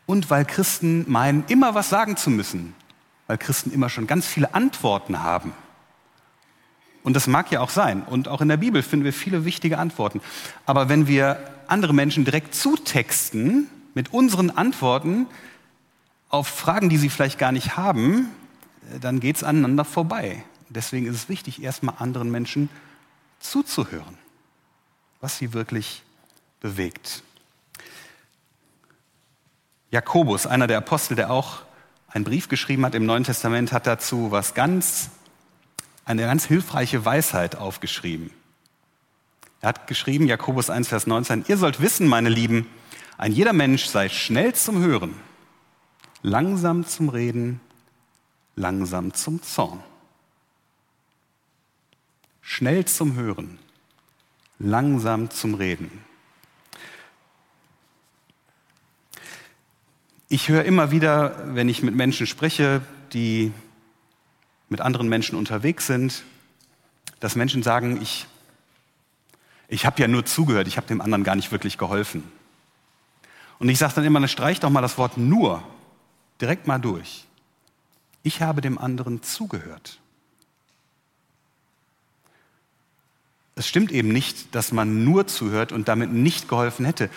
Und 0.07 0.31
weil 0.31 0.45
Christen 0.45 1.11
meinen, 1.11 1.45
immer 1.49 1.75
was 1.75 1.89
sagen 1.89 2.17
zu 2.17 2.31
müssen, 2.31 2.75
weil 3.27 3.39
Christen 3.39 3.73
immer 3.73 3.89
schon 3.89 4.07
ganz 4.07 4.27
viele 4.27 4.55
Antworten 4.55 5.23
haben. 5.23 5.53
Und 7.03 7.15
das 7.15 7.27
mag 7.27 7.51
ja 7.51 7.61
auch 7.61 7.71
sein. 7.71 8.03
Und 8.03 8.29
auch 8.29 8.41
in 8.41 8.49
der 8.49 8.57
Bibel 8.57 8.83
finden 8.83 9.05
wir 9.05 9.13
viele 9.13 9.45
wichtige 9.45 9.79
Antworten. 9.79 10.21
Aber 10.67 10.89
wenn 10.89 11.07
wir 11.07 11.39
andere 11.67 11.95
Menschen 11.95 12.25
direkt 12.25 12.55
zutexten 12.55 13.69
mit 13.95 14.13
unseren 14.13 14.51
Antworten 14.51 15.27
auf 16.29 16.49
Fragen, 16.49 16.89
die 16.89 16.99
sie 16.99 17.11
vielleicht 17.11 17.39
gar 17.39 17.53
nicht 17.53 17.77
haben, 17.77 18.31
dann 19.01 19.21
geht 19.21 19.37
es 19.37 19.45
aneinander 19.45 19.85
vorbei. 19.85 20.45
Deswegen 20.69 21.07
ist 21.07 21.15
es 21.15 21.29
wichtig, 21.29 21.63
erstmal 21.63 21.97
anderen 21.99 22.31
Menschen 22.31 22.69
zuzuhören, 23.41 24.17
was 25.21 25.39
sie 25.39 25.53
wirklich 25.53 26.03
bewegt. 26.61 27.23
Jakobus, 29.93 30.47
einer 30.47 30.67
der 30.67 30.79
Apostel, 30.79 31.17
der 31.17 31.31
auch 31.31 31.61
einen 32.09 32.25
Brief 32.25 32.49
geschrieben 32.49 32.85
hat 32.87 32.95
im 32.95 33.05
Neuen 33.05 33.25
Testament, 33.25 33.73
hat 33.73 33.87
dazu 33.87 34.31
was 34.31 34.55
ganz, 34.55 35.11
eine 36.07 36.23
ganz 36.23 36.47
hilfreiche 36.47 37.05
Weisheit 37.05 37.57
aufgeschrieben. 37.57 38.31
Er 39.61 39.69
hat 39.69 39.87
geschrieben, 39.87 40.27
Jakobus 40.27 40.71
1, 40.71 40.89
Vers 40.89 41.07
19, 41.07 41.45
ihr 41.47 41.59
sollt 41.59 41.83
wissen, 41.83 42.09
meine 42.09 42.31
Lieben, 42.31 42.67
ein 43.19 43.33
jeder 43.33 43.53
Mensch 43.53 43.85
sei 43.85 44.09
schnell 44.09 44.55
zum 44.55 44.83
Hören, 44.83 45.15
langsam 46.23 46.87
zum 46.87 47.11
Reden, 47.11 47.61
langsam 48.57 49.13
zum 49.13 49.43
Zorn. 49.43 49.81
Schnell 52.41 52.87
zum 52.87 53.15
Hören, 53.15 53.59
langsam 54.59 55.29
zum 55.29 55.53
Reden. 55.55 56.03
Ich 60.33 60.49
höre 60.49 60.65
immer 60.65 60.91
wieder, 60.91 61.55
wenn 61.55 61.69
ich 61.69 61.83
mit 61.83 61.95
Menschen 61.95 62.27
spreche, 62.27 62.81
die 63.13 63.53
mit 64.71 64.81
anderen 64.81 65.07
Menschen 65.07 65.37
unterwegs 65.37 65.87
sind, 65.87 66.25
dass 67.21 67.37
Menschen 67.37 67.63
sagen, 67.63 68.01
ich, 68.01 68.27
ich 69.69 69.85
habe 69.85 70.01
ja 70.01 70.09
nur 70.09 70.25
zugehört, 70.25 70.69
ich 70.69 70.79
habe 70.79 70.87
dem 70.87 71.03
anderen 71.03 71.23
gar 71.23 71.37
nicht 71.37 71.53
wirklich 71.53 71.77
geholfen. 71.77 72.23
Und 73.59 73.69
ich 73.69 73.77
sage 73.77 73.93
dann 73.97 74.07
immer, 74.07 74.27
streich 74.27 74.59
doch 74.59 74.71
mal 74.71 74.81
das 74.81 74.97
Wort 74.97 75.19
nur 75.19 75.63
direkt 76.41 76.67
mal 76.67 76.79
durch. 76.79 77.27
Ich 78.23 78.41
habe 78.41 78.63
dem 78.63 78.79
anderen 78.79 79.23
zugehört. 79.23 80.01
Es 83.55 83.69
stimmt 83.69 83.93
eben 83.93 84.09
nicht, 84.09 84.55
dass 84.55 84.73
man 84.73 85.05
nur 85.05 85.27
zuhört 85.27 85.73
und 85.73 85.89
damit 85.89 86.11
nicht 86.11 86.49
geholfen 86.49 86.87
hätte. 86.87 87.11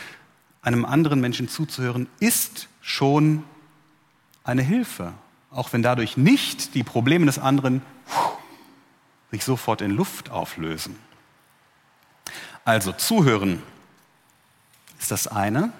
Einem 0.62 0.84
anderen 0.84 1.22
Menschen 1.22 1.48
zuzuhören 1.48 2.10
ist 2.20 2.68
schon 2.86 3.44
eine 4.44 4.62
Hilfe, 4.62 5.14
auch 5.50 5.74
wenn 5.74 5.82
dadurch 5.82 6.18
nicht 6.18 6.76
die 6.76 6.84
Probleme 6.84 7.26
des 7.26 7.40
anderen 7.40 7.82
sich 9.32 9.44
sofort 9.44 9.82
in 9.82 9.90
Luft 9.90 10.30
auflösen. 10.30 10.96
Also 12.64 12.92
zuhören 12.92 13.64
ist 15.00 15.10
das 15.10 15.28
eine. 15.28 15.74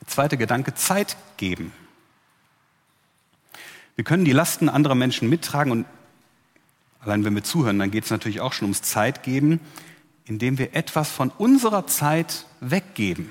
Der 0.00 0.08
zweite 0.08 0.36
Gedanke, 0.36 0.74
Zeit 0.74 1.16
geben. 1.36 1.72
Wir 3.94 4.02
können 4.02 4.24
die 4.24 4.32
Lasten 4.32 4.68
anderer 4.68 4.96
Menschen 4.96 5.28
mittragen 5.28 5.70
und 5.70 5.86
allein 6.98 7.24
wenn 7.24 7.36
wir 7.36 7.44
zuhören, 7.44 7.78
dann 7.78 7.92
geht 7.92 8.04
es 8.04 8.10
natürlich 8.10 8.40
auch 8.40 8.52
schon 8.52 8.66
ums 8.66 8.82
Zeit 8.82 9.22
geben, 9.22 9.60
indem 10.24 10.58
wir 10.58 10.74
etwas 10.74 11.08
von 11.08 11.30
unserer 11.30 11.86
Zeit 11.86 12.44
weggeben. 12.58 13.30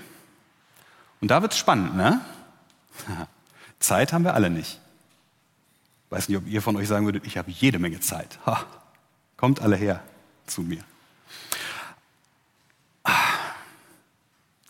Und 1.22 1.30
da 1.30 1.42
wird 1.42 1.54
es 1.54 1.58
spannend, 1.58 1.96
ne? 1.96 2.22
Zeit 3.80 4.14
haben 4.14 4.24
wir 4.24 4.34
alle 4.34 4.50
nicht. 4.50 4.80
Ich 6.06 6.12
weiß 6.12 6.30
nicht, 6.30 6.38
ob 6.38 6.48
ihr 6.48 6.62
von 6.62 6.76
euch 6.76 6.88
sagen 6.88 7.06
würdet, 7.06 7.26
ich 7.26 7.38
habe 7.38 7.52
jede 7.52 7.80
Menge 7.80 8.00
Zeit. 8.00 8.40
Ha, 8.46 8.66
kommt 9.36 9.62
alle 9.62 9.76
her 9.76 10.02
zu 10.46 10.62
mir. 10.62 10.84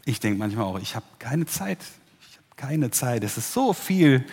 Ich 0.05 0.19
denke 0.19 0.39
manchmal 0.39 0.65
auch, 0.65 0.79
ich 0.79 0.95
habe 0.95 1.05
keine 1.19 1.45
Zeit. 1.45 1.79
Ich 2.29 2.37
habe 2.37 2.55
keine 2.55 2.91
Zeit. 2.91 3.23
Es 3.23 3.37
ist 3.37 3.53
so 3.53 3.73
viel 3.73 4.25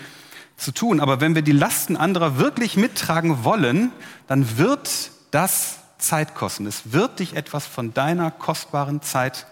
zu 0.56 0.72
tun. 0.72 1.00
Aber 1.00 1.20
wenn 1.20 1.34
wir 1.34 1.42
die 1.42 1.52
Lasten 1.52 1.96
anderer 1.96 2.38
wirklich 2.38 2.76
mittragen 2.76 3.44
wollen, 3.44 3.92
dann 4.26 4.56
wird 4.56 5.10
das 5.30 5.78
Zeit 5.98 6.34
kosten. 6.34 6.66
Es 6.66 6.92
wird 6.92 7.18
dich 7.18 7.34
etwas 7.34 7.66
von 7.66 7.92
deiner 7.92 8.30
kostbaren 8.30 9.02
Zeit 9.02 9.46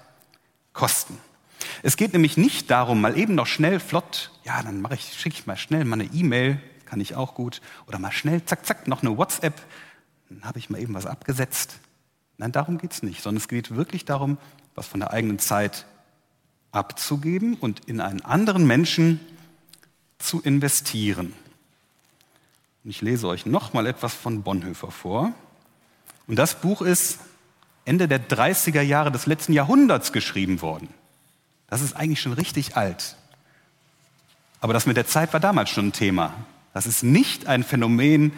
kosten. 0.72 1.18
Es 1.82 1.96
geht 1.96 2.12
nämlich 2.12 2.36
nicht 2.36 2.70
darum, 2.70 3.00
mal 3.00 3.18
eben 3.18 3.34
noch 3.34 3.46
schnell, 3.46 3.80
flott, 3.80 4.30
ja, 4.44 4.62
dann 4.62 4.80
mache 4.80 4.94
ich, 4.94 5.14
schicke 5.14 5.36
ich 5.36 5.46
mal 5.46 5.56
schnell 5.56 5.84
mal 5.84 6.00
eine 6.00 6.10
E-Mail, 6.12 6.60
kann 6.86 7.00
ich 7.00 7.14
auch 7.14 7.34
gut, 7.34 7.60
oder 7.86 7.98
mal 7.98 8.12
schnell, 8.12 8.44
zack, 8.44 8.66
zack, 8.66 8.86
noch 8.86 9.02
eine 9.02 9.16
WhatsApp, 9.16 9.60
dann 10.28 10.44
habe 10.44 10.58
ich 10.58 10.70
mal 10.70 10.80
eben 10.80 10.94
was 10.94 11.06
abgesetzt. 11.06 11.78
Nein, 12.38 12.52
darum 12.52 12.78
geht 12.78 12.92
es 12.92 13.02
nicht, 13.02 13.22
sondern 13.22 13.40
es 13.40 13.48
geht 13.48 13.74
wirklich 13.74 14.04
darum, 14.04 14.38
was 14.74 14.86
von 14.86 15.00
der 15.00 15.12
eigenen 15.12 15.38
Zeit 15.38 15.86
abzugeben 16.70 17.54
und 17.54 17.80
in 17.86 18.00
einen 18.00 18.22
anderen 18.22 18.66
Menschen 18.66 19.20
zu 20.18 20.40
investieren. 20.40 21.34
Und 22.84 22.90
ich 22.90 23.00
lese 23.00 23.28
euch 23.28 23.46
noch 23.46 23.72
mal 23.72 23.86
etwas 23.86 24.14
von 24.14 24.42
Bonhoeffer 24.42 24.90
vor. 24.90 25.32
Und 26.26 26.36
das 26.36 26.60
Buch 26.60 26.82
ist 26.82 27.20
Ende 27.84 28.08
der 28.08 28.28
30er 28.28 28.80
Jahre 28.80 29.12
des 29.12 29.26
letzten 29.26 29.52
Jahrhunderts 29.52 30.12
geschrieben 30.12 30.62
worden. 30.62 30.88
Das 31.72 31.80
ist 31.80 31.96
eigentlich 31.96 32.20
schon 32.20 32.34
richtig 32.34 32.76
alt. 32.76 33.16
Aber 34.60 34.74
das 34.74 34.84
mit 34.84 34.98
der 34.98 35.06
Zeit 35.06 35.32
war 35.32 35.40
damals 35.40 35.70
schon 35.70 35.86
ein 35.86 35.92
Thema. 35.94 36.34
Das 36.74 36.84
ist 36.84 37.02
nicht 37.02 37.46
ein 37.46 37.64
Phänomen 37.64 38.34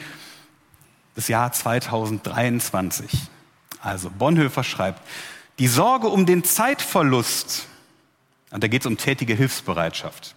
des 1.16 1.26
Jahr 1.26 1.50
2023. 1.50 3.10
Also 3.80 4.08
Bonhoeffer 4.08 4.62
schreibt, 4.62 5.02
die 5.58 5.66
Sorge 5.66 6.06
um 6.06 6.26
den 6.26 6.44
Zeitverlust, 6.44 7.66
und 8.52 8.62
da 8.62 8.68
geht 8.68 8.82
es 8.82 8.86
um 8.86 8.98
tätige 8.98 9.34
Hilfsbereitschaft, 9.34 10.36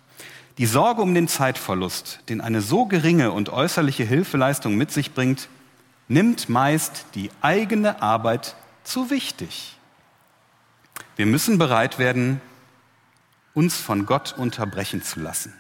die 0.58 0.66
Sorge 0.66 1.04
um 1.04 1.14
den 1.14 1.28
Zeitverlust, 1.28 2.22
den 2.30 2.42
eine 2.42 2.62
so 2.62 2.88
geringe 2.88 3.30
und 3.32 3.50
äußerliche 3.50 4.06
Hilfeleistung 4.06 4.74
mit 4.74 4.92
sich 4.92 5.14
bringt, 5.14 5.50
nimmt 6.08 6.50
meist 6.50 7.06
die 7.14 7.30
eigene 7.42 8.02
Arbeit 8.02 8.56
zu 8.84 9.12
wichtig. 9.12 9.78
Wir 11.16 11.28
müssen 11.28 11.60
bereit 11.60 12.00
werden, 12.00 12.42
uns 13.58 13.76
von 13.76 14.06
Gott 14.06 14.36
unterbrechen 14.38 15.02
zu 15.02 15.20
lassen. 15.20 15.52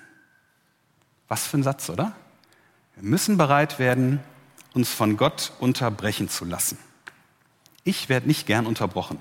Was 1.27 1.47
für 1.47 1.57
ein 1.57 1.63
Satz, 1.63 1.89
oder? 1.89 2.11
Wir 2.93 3.09
müssen 3.09 3.37
bereit 3.37 3.79
werden, 3.79 4.19
uns 4.75 4.91
von 4.91 5.17
Gott 5.17 5.51
unterbrechen 5.59 6.29
zu 6.29 6.45
lassen. 6.45 6.77
Ich 7.83 8.07
werde 8.07 8.27
nicht 8.27 8.45
gern 8.45 8.67
unterbrochen. 8.67 9.17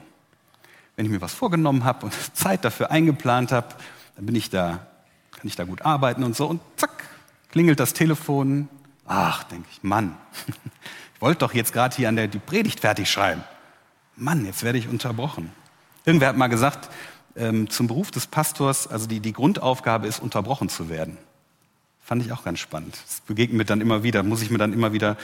Wenn 0.95 1.07
ich 1.07 1.11
mir 1.11 1.23
was 1.23 1.33
vorgenommen 1.33 1.85
habe 1.85 2.05
und 2.05 2.15
Zeit 2.35 2.67
dafür 2.67 2.91
eingeplant 2.91 3.51
habe, 3.51 3.69
dann 4.15 4.27
bin 4.27 4.35
ich 4.35 4.51
da, 4.51 4.87
kann 5.31 5.47
ich 5.47 5.57
da 5.57 5.65
gut 5.65 5.81
arbeiten 5.81 6.23
und 6.23 6.37
so 6.37 6.47
und 6.47 6.61
zack, 6.77 7.05
klingelt 7.49 7.81
das 7.81 7.95
Telefon. 7.95 8.69
Ach, 9.07 9.43
denke 9.45 9.67
ich, 9.73 9.83
Mann, 9.85 10.19
ich 11.15 11.21
wollte 11.23 11.39
doch 11.39 11.55
jetzt 11.55 11.73
gerade 11.73 11.97
hier 11.97 12.11
an 12.11 12.17
der 12.17 12.29
die 12.29 12.39
Predigt 12.39 12.81
fertig 12.81 13.11
schreiben. 13.11 13.43
Mann, 14.17 14.45
jetzt 14.45 14.65
werde 14.65 14.77
ich 14.77 14.87
unterbrochen. 14.87 15.51
Irgendwer 16.05 16.29
hat 16.29 16.37
mal 16.37 16.49
gesagt, 16.49 16.91
ähm, 17.37 17.69
zum 17.71 17.87
Beruf 17.87 18.11
des 18.11 18.27
Pastors, 18.27 18.87
also 18.87 19.07
die, 19.07 19.21
die 19.21 19.33
Grundaufgabe 19.33 20.07
ist, 20.07 20.21
unterbrochen 20.21 20.69
zu 20.69 20.89
werden. 20.89 21.19
Fand 22.03 22.25
ich 22.25 22.33
auch 22.33 22.45
ganz 22.45 22.61
spannend. 22.61 22.97
Das 23.07 23.21
begegnet 23.21 23.59
mir 23.59 23.65
dann 23.65 23.81
immer 23.81 24.03
wieder, 24.03 24.23
muss 24.23 24.43
ich 24.43 24.51
mir 24.51 24.59
dann 24.59 24.73
immer 24.73 24.93
wieder 24.93 25.17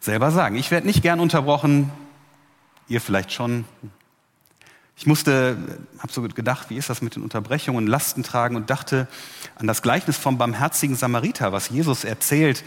selber 0.00 0.30
sagen. 0.30 0.56
Ich 0.56 0.70
werde 0.70 0.86
nicht 0.86 1.02
gern 1.02 1.20
unterbrochen. 1.20 1.90
Ihr 2.88 3.00
vielleicht 3.00 3.32
schon. 3.32 3.64
Ich 4.96 5.06
musste, 5.06 5.56
habe 5.98 6.12
so 6.12 6.22
gedacht, 6.22 6.70
wie 6.70 6.76
ist 6.76 6.90
das 6.90 7.02
mit 7.02 7.16
den 7.16 7.22
Unterbrechungen, 7.22 7.86
Lasten 7.86 8.22
tragen 8.22 8.56
und 8.56 8.70
dachte 8.70 9.06
an 9.56 9.66
das 9.66 9.82
Gleichnis 9.82 10.16
vom 10.16 10.38
barmherzigen 10.38 10.96
Samariter, 10.96 11.52
was 11.52 11.68
Jesus 11.68 12.04
erzählt, 12.04 12.64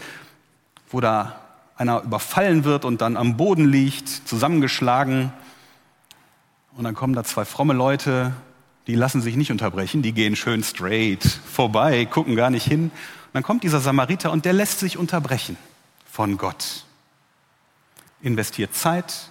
wo 0.90 1.00
da 1.00 1.40
einer 1.76 2.02
überfallen 2.02 2.64
wird 2.64 2.84
und 2.84 3.00
dann 3.00 3.16
am 3.16 3.36
Boden 3.36 3.66
liegt, 3.66 4.08
zusammengeschlagen. 4.08 5.32
Und 6.76 6.84
dann 6.84 6.94
kommen 6.94 7.14
da 7.14 7.24
zwei 7.24 7.44
fromme 7.44 7.74
Leute, 7.74 8.32
die 8.86 8.94
lassen 8.94 9.22
sich 9.22 9.36
nicht 9.36 9.50
unterbrechen, 9.50 10.02
die 10.02 10.12
gehen 10.12 10.36
schön 10.36 10.64
straight 10.64 11.24
vorbei, 11.24 12.04
gucken 12.04 12.36
gar 12.36 12.50
nicht 12.50 12.66
hin. 12.66 12.84
Und 12.84 13.34
dann 13.34 13.42
kommt 13.42 13.62
dieser 13.62 13.80
Samariter 13.80 14.32
und 14.32 14.44
der 14.44 14.52
lässt 14.52 14.80
sich 14.80 14.98
unterbrechen 14.98 15.56
von 16.10 16.36
Gott, 16.36 16.84
investiert 18.20 18.74
Zeit 18.74 19.30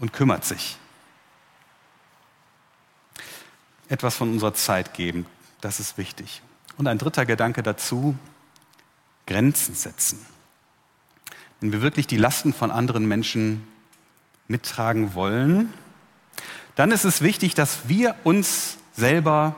und 0.00 0.12
kümmert 0.12 0.44
sich 0.44 0.76
etwas 3.88 4.16
von 4.16 4.30
unserer 4.30 4.54
Zeit 4.54 4.94
geben. 4.94 5.26
Das 5.60 5.78
ist 5.78 5.98
wichtig. 5.98 6.42
Und 6.78 6.88
ein 6.88 6.98
dritter 6.98 7.26
Gedanke 7.26 7.62
dazu, 7.62 8.16
Grenzen 9.26 9.74
setzen. 9.74 10.18
Wenn 11.60 11.72
wir 11.72 11.82
wirklich 11.82 12.06
die 12.06 12.16
Lasten 12.16 12.52
von 12.52 12.70
anderen 12.70 13.06
Menschen 13.06 13.68
mittragen 14.48 15.14
wollen, 15.14 15.72
dann 16.74 16.90
ist 16.90 17.04
es 17.04 17.20
wichtig, 17.20 17.54
dass 17.54 17.88
wir 17.88 18.14
uns 18.24 18.78
selber 18.94 19.54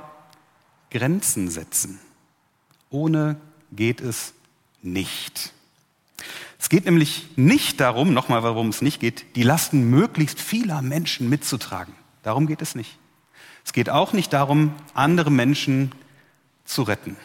Grenzen 0.90 1.50
setzen. 1.50 1.98
Ohne 2.90 3.36
geht 3.72 4.00
es 4.00 4.34
nicht. 4.82 5.52
Es 6.58 6.68
geht 6.68 6.84
nämlich 6.84 7.28
nicht 7.36 7.80
darum, 7.80 8.14
nochmal 8.14 8.42
warum 8.42 8.68
es 8.68 8.80
nicht 8.80 9.00
geht, 9.00 9.36
die 9.36 9.42
Lasten 9.42 9.90
möglichst 9.90 10.40
vieler 10.40 10.82
Menschen 10.82 11.28
mitzutragen. 11.28 11.94
Darum 12.22 12.46
geht 12.46 12.62
es 12.62 12.74
nicht. 12.74 12.98
Es 13.64 13.72
geht 13.72 13.90
auch 13.90 14.12
nicht 14.12 14.32
darum, 14.32 14.74
andere 14.94 15.30
Menschen 15.30 15.92
zu 16.64 16.82
retten. 16.82 17.16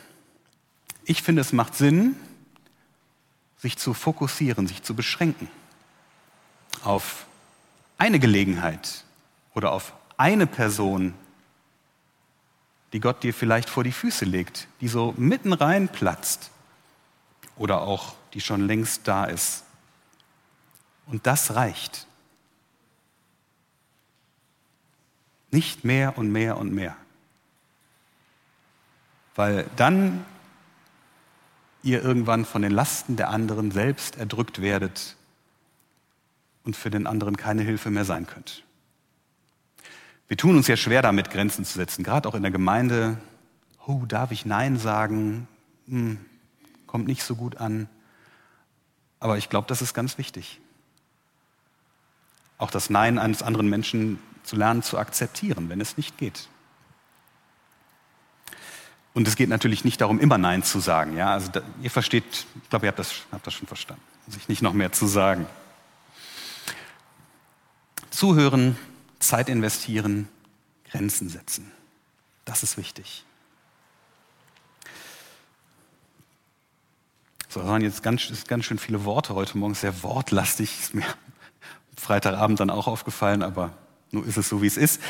Ich 1.06 1.22
finde, 1.24 1.42
es 1.42 1.54
macht 1.54 1.76
Sinn, 1.76 2.16
sich 3.58 3.78
zu 3.78 3.94
fokussieren, 3.94 4.68
sich 4.68 4.84
zu 4.84 4.96
beschränken 4.96 5.50
auf 6.84 7.26
eine 7.98 8.20
Gelegenheit 8.20 9.04
oder 9.54 9.72
auf 9.72 9.94
eine 10.18 10.48
Person, 10.48 11.14
die 12.94 13.00
Gott 13.00 13.24
dir 13.24 13.34
vielleicht 13.34 13.70
vor 13.70 13.84
die 13.84 13.92
Füße 13.92 14.26
legt, 14.26 14.68
die 14.82 14.88
so 14.88 15.14
mitten 15.18 15.54
rein 15.54 15.88
platzt 15.90 16.52
oder 17.56 17.82
auch 17.82 18.16
die 18.34 18.42
schon 18.42 18.68
längst 18.68 19.08
da 19.08 19.26
ist. 19.26 19.64
Und 21.06 21.26
das 21.26 21.56
reicht. 21.56 22.08
Nicht 25.52 25.84
mehr 25.84 26.18
und 26.18 26.32
mehr 26.32 26.58
und 26.58 26.74
mehr. 26.74 26.96
Weil 29.36 29.66
dann 29.76 30.26
ihr 31.82 32.04
irgendwann 32.04 32.46
von 32.46 32.62
den 32.62 32.72
Lasten 32.72 33.16
der 33.16 33.30
anderen 33.30 33.72
selbst 33.72 34.18
erdrückt 34.18 34.62
werdet 34.62 35.16
und 36.64 36.76
für 36.76 36.90
den 36.90 37.08
anderen 37.08 37.38
keine 37.38 37.64
Hilfe 37.64 37.90
mehr 37.90 38.06
sein 38.06 38.28
könnt. 38.28 38.64
Wir 40.30 40.38
tun 40.38 40.56
uns 40.56 40.68
ja 40.68 40.78
schwer 40.78 41.02
damit, 41.02 41.32
Grenzen 41.32 41.66
zu 41.66 41.74
setzen, 41.74 42.04
gerade 42.04 42.30
auch 42.30 42.36
in 42.36 42.44
der 42.44 42.52
Gemeinde. 42.52 43.18
Oh, 43.88 44.06
darf 44.08 44.30
ich 44.30 44.46
Nein 44.46 44.78
sagen? 44.78 45.48
Hm, 45.88 46.20
kommt 46.86 47.08
nicht 47.08 47.24
so 47.24 47.36
gut 47.36 47.58
an. 47.58 47.90
Aber 49.20 49.40
ich 49.40 49.50
glaube, 49.50 49.68
das 49.68 49.82
ist 49.82 49.96
ganz 49.96 50.20
wichtig. 50.20 50.62
Auch 52.60 52.70
das 52.70 52.92
Nein 52.92 53.18
eines 53.18 53.42
anderen 53.42 53.70
Menschen 53.70 54.20
zu 54.44 54.56
lernen 54.56 54.84
zu 54.84 55.00
akzeptieren, 55.00 55.68
wenn 55.68 55.82
es 55.82 55.98
nicht 55.98 56.20
geht. 56.20 56.48
Und 59.16 59.28
es 59.28 59.36
geht 59.36 59.50
natürlich 59.50 59.84
nicht 59.84 60.00
darum, 60.00 60.20
immer 60.20 60.38
Nein 60.38 60.62
zu 60.62 60.80
sagen. 60.80 61.18
Ja? 61.18 61.34
Also 61.34 61.50
da, 61.52 61.62
ihr 61.82 61.90
versteht, 61.90 62.46
ich 62.62 62.70
glaube, 62.70 62.86
ihr 62.86 62.90
habt 62.90 63.00
das, 63.00 63.24
habt 63.32 63.48
das 63.48 63.56
schon 63.56 63.68
verstanden. 63.68 64.04
Sich 64.28 64.48
nicht 64.48 64.62
noch 64.62 64.74
mehr 64.74 64.92
zu 64.92 65.08
sagen. 65.08 65.48
Zuhören, 68.12 68.78
Zeit 69.20 69.50
investieren, 69.50 70.28
Grenzen 70.90 71.30
setzen. 71.30 71.72
Das 72.46 72.64
ist 72.64 72.78
wichtig. 72.78 73.26
So, 77.48 77.60
das 77.60 77.70
waren 77.70 77.82
jetzt 77.82 78.04
ganz, 78.04 78.32
ganz 78.48 78.66
schön 78.66 78.78
viele 78.78 79.06
Worte 79.06 79.36
heute 79.36 79.58
Morgen, 79.58 79.74
sehr 79.74 80.04
wortlastig, 80.04 80.80
ist 80.80 80.94
mir 80.94 81.06
Freitagabend 81.98 82.60
dann 82.60 82.70
auch 82.70 82.88
aufgefallen, 82.88 83.44
aber 83.44 83.74
nur 84.12 84.26
ist 84.26 84.38
es 84.38 84.50
so, 84.50 84.62
wie 84.62 84.68
es 84.68 84.78
ist. 84.78 85.02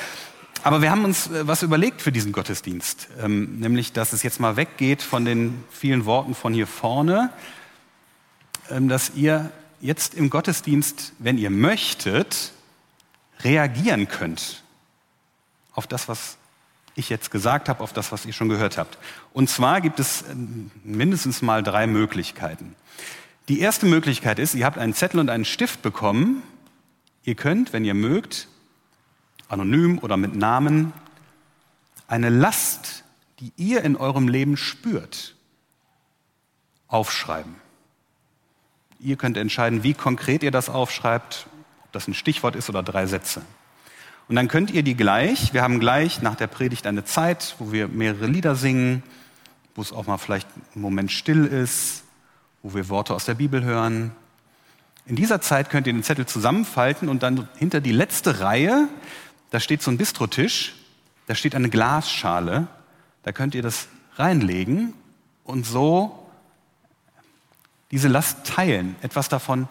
Aber 0.63 0.81
wir 0.81 0.91
haben 0.91 1.05
uns 1.05 1.27
äh, 1.27 1.47
was 1.47 1.63
überlegt 1.63 2.01
für 2.01 2.11
diesen 2.11 2.31
Gottesdienst, 2.31 3.09
ähm, 3.19 3.59
nämlich, 3.59 3.93
dass 3.93 4.13
es 4.13 4.23
jetzt 4.23 4.39
mal 4.39 4.57
weggeht 4.57 5.01
von 5.01 5.23
den 5.23 5.63
vielen 5.69 6.05
Worten 6.05 6.35
von 6.35 6.53
hier 6.53 6.67
vorne, 6.67 7.31
ähm, 8.69 8.89
dass 8.89 9.11
ihr 9.15 9.51
jetzt 9.79 10.13
im 10.13 10.29
Gottesdienst, 10.29 11.13
wenn 11.19 11.37
ihr 11.37 11.49
möchtet, 11.49 12.51
reagieren 13.43 14.07
könnt 14.07 14.63
auf 15.73 15.87
das, 15.87 16.07
was 16.07 16.37
ich 16.95 17.09
jetzt 17.09 17.31
gesagt 17.31 17.69
habe, 17.69 17.81
auf 17.81 17.93
das, 17.93 18.11
was 18.11 18.25
ihr 18.25 18.33
schon 18.33 18.49
gehört 18.49 18.77
habt. 18.77 18.97
Und 19.31 19.49
zwar 19.49 19.81
gibt 19.81 19.99
es 19.99 20.23
ähm, 20.29 20.71
mindestens 20.83 21.41
mal 21.41 21.63
drei 21.63 21.87
Möglichkeiten. 21.87 22.75
Die 23.47 23.61
erste 23.61 23.85
Möglichkeit 23.85 24.37
ist, 24.37 24.53
ihr 24.53 24.65
habt 24.65 24.77
einen 24.77 24.93
Zettel 24.93 25.19
und 25.19 25.29
einen 25.29 25.45
Stift 25.45 25.81
bekommen. 25.81 26.43
Ihr 27.23 27.35
könnt, 27.35 27.73
wenn 27.73 27.85
ihr 27.85 27.93
mögt, 27.93 28.47
anonym 29.47 29.99
oder 29.99 30.17
mit 30.17 30.35
Namen, 30.35 30.93
eine 32.07 32.29
Last, 32.29 33.03
die 33.39 33.53
ihr 33.55 33.83
in 33.83 33.95
eurem 33.95 34.27
Leben 34.27 34.57
spürt, 34.57 35.35
aufschreiben. 36.87 37.55
Ihr 38.99 39.15
könnt 39.15 39.37
entscheiden, 39.37 39.83
wie 39.83 39.93
konkret 39.93 40.43
ihr 40.43 40.51
das 40.51 40.69
aufschreibt, 40.69 41.47
ob 41.89 41.93
das 41.93 42.07
ein 42.07 42.13
Stichwort 42.13 42.55
ist 42.55 42.69
oder 42.69 42.83
drei 42.83 43.05
Sätze. 43.05 43.41
Und 44.27 44.35
dann 44.35 44.47
könnt 44.47 44.71
ihr 44.71 44.83
die 44.83 44.95
gleich, 44.95 45.53
wir 45.53 45.63
haben 45.63 45.79
gleich 45.79 46.21
nach 46.21 46.35
der 46.35 46.47
Predigt 46.47 46.85
eine 46.85 47.03
Zeit, 47.03 47.55
wo 47.57 47.71
wir 47.71 47.87
mehrere 47.87 48.27
Lieder 48.27 48.55
singen, 48.55 49.03
wo 49.75 49.81
es 49.81 49.91
auch 49.91 50.07
mal 50.07 50.17
vielleicht 50.17 50.47
einen 50.75 50.81
Moment 50.81 51.11
still 51.11 51.45
ist, 51.45 52.03
wo 52.61 52.75
wir 52.75 52.89
Worte 52.89 53.13
aus 53.13 53.25
der 53.25 53.33
Bibel 53.33 53.63
hören. 53.63 54.11
In 55.05 55.15
dieser 55.15 55.41
Zeit 55.41 55.69
könnt 55.69 55.87
ihr 55.87 55.93
den 55.93 56.03
Zettel 56.03 56.27
zusammenfalten 56.27 57.09
und 57.09 57.23
dann 57.23 57.47
hinter 57.57 57.81
die 57.81 57.91
letzte 57.91 58.39
Reihe 58.39 58.87
da 59.49 59.59
steht 59.59 59.81
so 59.81 59.91
ein 59.91 59.97
Bistrotisch, 59.97 60.75
da 61.27 61.35
steht 61.35 61.55
eine 61.55 61.69
Glasschale, 61.69 62.67
da 63.23 63.31
könnt 63.31 63.55
ihr 63.55 63.61
das 63.61 63.87
reinlegen 64.15 64.93
und 65.43 65.65
so 65.65 66.27
diese 67.91 68.07
Last 68.07 68.45
teilen, 68.45 68.95
etwas 69.01 69.29
davon 69.29 69.67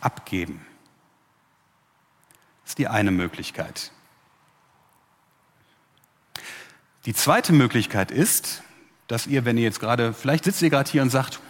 abgeben. 0.00 0.60
Ist 2.70 2.78
die 2.78 2.86
eine 2.86 3.10
Möglichkeit. 3.10 3.90
Die 7.04 7.14
zweite 7.14 7.52
Möglichkeit 7.52 8.12
ist, 8.12 8.62
dass 9.08 9.26
ihr, 9.26 9.44
wenn 9.44 9.58
ihr 9.58 9.64
jetzt 9.64 9.80
gerade, 9.80 10.12
vielleicht 10.12 10.44
sitzt 10.44 10.62
ihr 10.62 10.70
gerade 10.70 10.88
hier 10.88 11.02
und 11.02 11.10
sagt, 11.10 11.40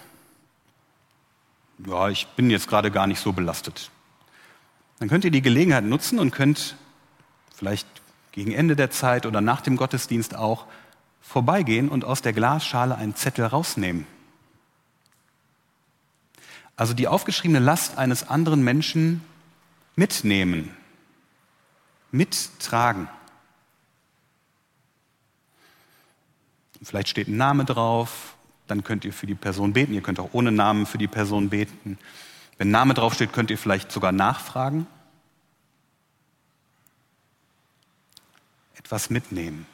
ja, 1.87 2.09
ich 2.09 2.27
bin 2.29 2.49
jetzt 2.49 2.69
gerade 2.69 2.91
gar 2.91 3.07
nicht 3.07 3.21
so 3.21 3.35
belastet. 3.35 3.91
Dann 4.99 5.11
könnt 5.11 5.27
ihr 5.27 5.31
die 5.31 5.43
Gelegenheit 5.43 5.85
nutzen 5.85 6.19
und 6.19 6.31
könnt 6.31 6.75
vielleicht 7.55 7.87
gegen 8.33 8.53
Ende 8.53 8.75
der 8.75 8.91
Zeit 8.91 9.27
oder 9.27 9.43
nach 9.43 9.61
dem 9.61 9.77
Gottesdienst 9.77 10.35
auch, 10.35 10.65
vorbeigehen 11.21 11.91
und 11.91 12.03
aus 12.03 12.23
der 12.23 12.33
Glasschale 12.33 12.95
einen 12.95 13.15
Zettel 13.15 13.45
rausnehmen. 13.45 14.07
Also 16.77 16.95
die 16.95 17.09
aufgeschriebene 17.09 17.59
Last 17.59 17.99
eines 17.99 18.27
anderen 18.27 18.65
Menschen 18.65 19.23
mitnehmen, 19.97 20.75
mittragen. 22.11 23.09
Vielleicht 26.83 27.09
steht 27.09 27.29
ein 27.29 27.37
Name 27.37 27.65
drauf, 27.65 28.35
dann 28.67 28.85
könnt 28.85 29.05
ihr 29.05 29.13
für 29.13 29.27
die 29.27 29.35
Person 29.35 29.75
beten. 29.75 29.93
Ihr 29.93 30.01
könnt 30.01 30.19
auch 30.19 30.31
ohne 30.33 30.51
Namen 30.51 30.87
für 30.87 30.99
die 30.99 31.09
Person 31.09 31.51
beten. 31.51 31.99
Wenn 32.57 32.71
Name 32.71 32.95
draufsteht, 32.95 33.33
könnt 33.33 33.51
ihr 33.51 33.59
vielleicht 33.59 33.93
sogar 33.93 34.13
nachfragen. 34.13 34.87
etwas 38.91 39.09
mitnehmen. 39.09 39.67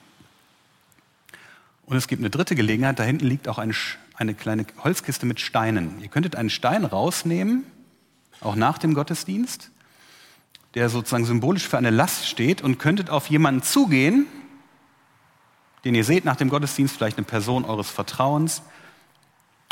Und 1.87 1.97
es 1.97 2.07
gibt 2.07 2.21
eine 2.21 2.29
dritte 2.29 2.55
Gelegenheit, 2.55 2.99
da 2.99 3.03
hinten 3.03 3.27
liegt 3.27 3.49
auch 3.49 3.57
eine, 3.57 3.73
eine 4.15 4.35
kleine 4.35 4.67
Holzkiste 4.85 5.25
mit 5.25 5.41
Steinen. 5.41 6.03
Ihr 6.03 6.09
könntet 6.09 6.37
einen 6.37 6.51
Stein 6.51 6.85
rausnehmen, 6.85 7.65
auch 8.43 8.57
nach 8.57 8.77
dem 8.77 8.93
Gottesdienst, 8.93 9.71
der 10.77 10.91
sozusagen 10.91 11.25
symbolisch 11.25 11.67
für 11.67 11.79
eine 11.79 11.89
Last 11.89 12.29
steht 12.29 12.61
und 12.61 12.79
könntet 12.79 13.09
auf 13.09 13.29
jemanden 13.29 13.63
zugehen, 13.63 14.27
den 15.85 15.95
ihr 15.95 16.05
seht 16.05 16.27
nach 16.27 16.37
dem 16.37 16.51
Gottesdienst, 16.51 16.95
vielleicht 16.95 17.17
eine 17.17 17.25
Person 17.25 17.65
eures 17.65 17.91
Vertrauens, 17.91 18.63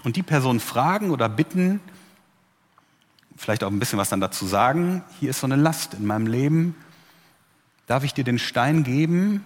und 0.03 0.17
die 0.17 0.23
Person 0.23 0.61
fragen 0.61 1.11
oder 1.11 1.29
bitten, 1.29 1.81
vielleicht 3.37 3.65
auch 3.65 3.71
ein 3.71 3.79
bisschen 3.79 3.99
was 3.99 4.09
dann 4.09 4.21
dazu 4.21 4.47
sagen. 4.47 5.03
Hier 5.21 5.31
ist 5.31 5.41
so 5.41 5.47
eine 5.47 5.57
Last 5.57 5.95
in 5.95 6.07
meinem 6.07 6.27
Leben. 6.27 6.75
Darf 7.87 8.05
ich 8.05 8.15
dir 8.15 8.25
den 8.25 8.39
Stein 8.39 8.83
geben? 8.85 9.45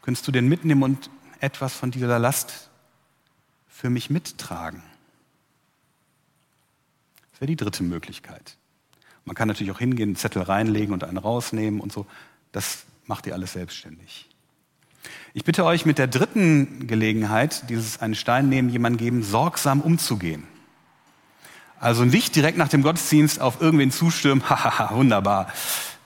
Könntest 0.00 0.26
du 0.28 0.32
den 0.32 0.48
mitnehmen 0.48 0.82
und 0.82 1.10
etwas 1.40 1.74
von 1.74 1.90
dieser 1.90 2.18
Last 2.18 2.70
für 3.68 3.90
mich 3.90 4.10
mittragen? 4.10 4.82
Das 7.32 7.40
wäre 7.40 7.48
die 7.48 7.56
dritte 7.56 7.82
Möglichkeit. 7.82 8.56
Man 9.24 9.34
kann 9.34 9.48
natürlich 9.48 9.72
auch 9.72 9.78
hingehen, 9.78 10.10
einen 10.10 10.16
Zettel 10.16 10.42
reinlegen 10.42 10.92
und 10.92 11.04
einen 11.04 11.18
rausnehmen 11.18 11.80
und 11.80 11.92
so. 11.92 12.06
Das 12.50 12.84
macht 13.06 13.26
ihr 13.26 13.34
alles 13.34 13.52
selbstständig. 13.52 14.28
Ich 15.34 15.44
bitte 15.44 15.64
euch 15.64 15.86
mit 15.86 15.98
der 15.98 16.06
dritten 16.06 16.86
Gelegenheit, 16.86 17.68
dieses 17.70 18.00
einen 18.00 18.14
Stein 18.14 18.48
nehmen, 18.48 18.68
jemand 18.68 18.98
geben, 18.98 19.22
sorgsam 19.22 19.80
umzugehen. 19.80 20.44
Also 21.80 22.04
nicht 22.04 22.36
direkt 22.36 22.58
nach 22.58 22.68
dem 22.68 22.82
Gottesdienst 22.82 23.40
auf 23.40 23.60
irgendwen 23.60 23.90
zustürmen, 23.90 24.44
hahaha, 24.48 24.94
wunderbar, 24.94 25.48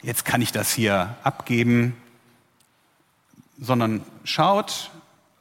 jetzt 0.03 0.25
kann 0.25 0.41
ich 0.41 0.53
das 0.53 0.73
hier 0.73 1.17
abgeben, 1.23 1.95
sondern 3.59 4.03
schaut, 4.25 4.91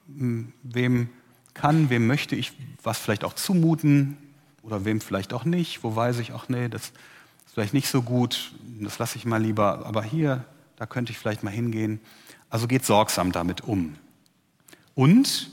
hm, 0.08 0.52
wem 0.64 1.10
kann, 1.54 1.90
wem 1.90 2.08
möchte 2.08 2.36
ich 2.36 2.54
was 2.84 2.98
vielleicht 2.98 3.24
auch 3.24 3.34
zumuten 3.34 4.18
oder 4.62 4.84
wem 4.84 5.02
vielleicht 5.02 5.34
auch 5.34 5.46
nicht, 5.46 5.84
wo 5.84 5.96
weiß 5.96 6.20
ich 6.20 6.34
auch, 6.34 6.50
nee, 6.50 6.70
das 6.70 6.92
vielleicht 7.56 7.74
nicht 7.74 7.88
so 7.88 8.02
gut, 8.02 8.52
das 8.82 9.00
lasse 9.00 9.18
ich 9.18 9.24
mal 9.24 9.42
lieber, 9.42 9.86
aber 9.86 10.04
hier, 10.04 10.44
da 10.76 10.86
könnte 10.86 11.14
ich 11.14 11.18
vielleicht 11.18 11.42
mal 11.42 11.52
hingehen. 11.52 12.02
Also 12.50 12.68
geht 12.68 12.86
sorgsam 12.86 13.32
damit 13.32 13.62
um. 13.62 13.96
Und 14.94 15.50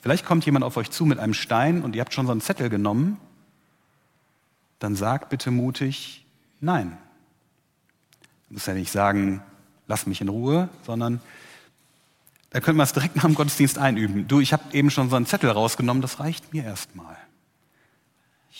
vielleicht 0.00 0.24
kommt 0.24 0.46
jemand 0.46 0.64
auf 0.64 0.78
euch 0.78 0.90
zu 0.90 1.04
mit 1.04 1.18
einem 1.18 1.34
Stein 1.34 1.82
und 1.82 1.94
ihr 1.94 2.00
habt 2.00 2.14
schon 2.14 2.24
so 2.24 2.32
einen 2.32 2.40
Zettel 2.40 2.70
genommen, 2.70 3.18
dann 4.78 4.96
sagt 4.96 5.28
bitte 5.28 5.50
mutig 5.50 6.24
Nein. 6.60 6.96
Du 8.48 8.54
musst 8.54 8.66
ja 8.66 8.72
nicht 8.72 8.90
sagen, 8.90 9.42
lass 9.88 10.06
mich 10.06 10.22
in 10.22 10.28
Ruhe, 10.30 10.70
sondern 10.86 11.20
da 12.48 12.60
können 12.60 12.78
wir 12.78 12.82
es 12.82 12.94
direkt 12.94 13.14
nach 13.14 13.24
dem 13.24 13.34
Gottesdienst 13.34 13.76
einüben. 13.76 14.26
Du, 14.26 14.40
ich 14.40 14.54
habe 14.54 14.62
eben 14.72 14.90
schon 14.90 15.10
so 15.10 15.16
einen 15.16 15.26
Zettel 15.26 15.50
rausgenommen, 15.50 16.00
das 16.00 16.18
reicht 16.18 16.54
mir 16.54 16.64
erstmal. 16.64 17.16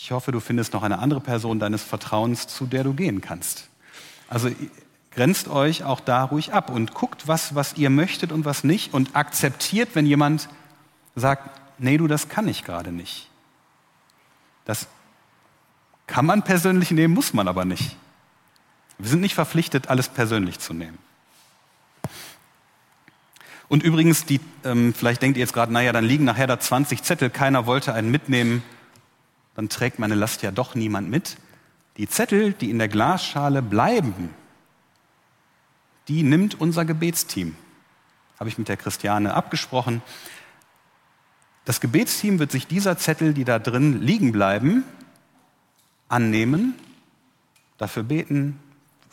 Ich 0.01 0.13
hoffe, 0.13 0.31
du 0.31 0.39
findest 0.39 0.75
noch 0.75 0.85
eine 0.85 1.01
andere 1.01 1.21
Person 1.21 1.59
deines 1.59 1.83
Vertrauens, 1.83 2.47
zu 2.47 2.67
der 2.67 2.85
du 2.85 2.95
gehen 2.95 3.21
kannst. 3.21 3.69
Also 4.29 4.49
grenzt 5.11 5.49
euch 5.49 5.83
auch 5.83 5.99
da 5.99 6.23
ruhig 6.23 6.53
ab 6.53 6.71
und 6.71 6.95
guckt, 6.95 7.27
was, 7.27 7.57
was 7.57 7.77
ihr 7.77 7.91
möchtet 7.91 8.31
und 8.31 8.45
was 8.45 8.63
nicht 8.63 8.95
und 8.95 9.17
akzeptiert, 9.17 9.91
wenn 9.95 10.07
jemand 10.07 10.49
sagt, 11.17 11.51
nee, 11.79 11.99
du, 11.99 12.07
das 12.07 12.29
kann 12.29 12.47
ich 12.47 12.65
gerade 12.65 12.93
nicht. 12.93 13.29
Das 14.65 14.87
kann 16.07 16.25
man 16.25 16.45
persönlich 16.45 16.93
nehmen, 16.93 17.13
muss 17.13 17.35
man 17.35 17.49
aber 17.49 17.65
nicht. 17.65 17.97
Wir 18.99 19.11
sind 19.11 19.21
nicht 19.21 19.35
verpflichtet, 19.35 19.89
alles 19.89 20.09
persönlich 20.09 20.61
zu 20.61 20.75
nehmen. 20.75 20.99
Und 23.67 23.83
übrigens, 23.83 24.25
die, 24.25 24.41
ähm, 24.65 24.95
vielleicht 24.95 25.23
denkt 25.23 25.37
ihr 25.37 25.43
jetzt 25.43 25.53
gerade, 25.53 25.73
naja, 25.73 25.93
dann 25.93 26.05
liegen 26.05 26.25
nachher 26.25 26.47
da 26.47 26.61
20 26.61 27.03
Zettel, 27.03 27.31
keiner 27.31 27.67
wollte 27.67 27.95
einen 27.95 28.13
mitnehmen, 28.13 28.63
dann 29.59 29.69
trägt 29.69 29.99
meine 29.99 30.15
Last 30.15 30.43
ja 30.43 30.53
doch 30.53 30.77
niemand 30.77 31.11
mit. 31.11 31.37
Die 31.97 32.09
Zettel, 32.09 32.53
die 32.53 32.71
in 32.71 32.79
der 32.79 32.87
Glasschale 32.87 33.61
bleiben, 33.61 34.31
die 36.07 36.23
nimmt 36.23 36.61
unser 36.61 36.85
Gebetsteam. 36.85 37.57
Habe 38.39 38.51
ich 38.51 38.57
mit 38.57 38.69
der 38.69 38.77
Christiane 38.77 39.35
abgesprochen. 39.35 40.01
Das 41.65 41.81
Gebetsteam 41.81 42.39
wird 42.39 42.53
sich 42.53 42.69
dieser 42.69 42.99
Zettel, 42.99 43.35
die 43.35 43.43
da 43.43 43.59
drin 43.59 44.01
liegen 44.01 44.31
bleiben, 44.31 44.85
annehmen, 46.09 46.75
dafür 47.79 48.05
beten, 48.05 48.61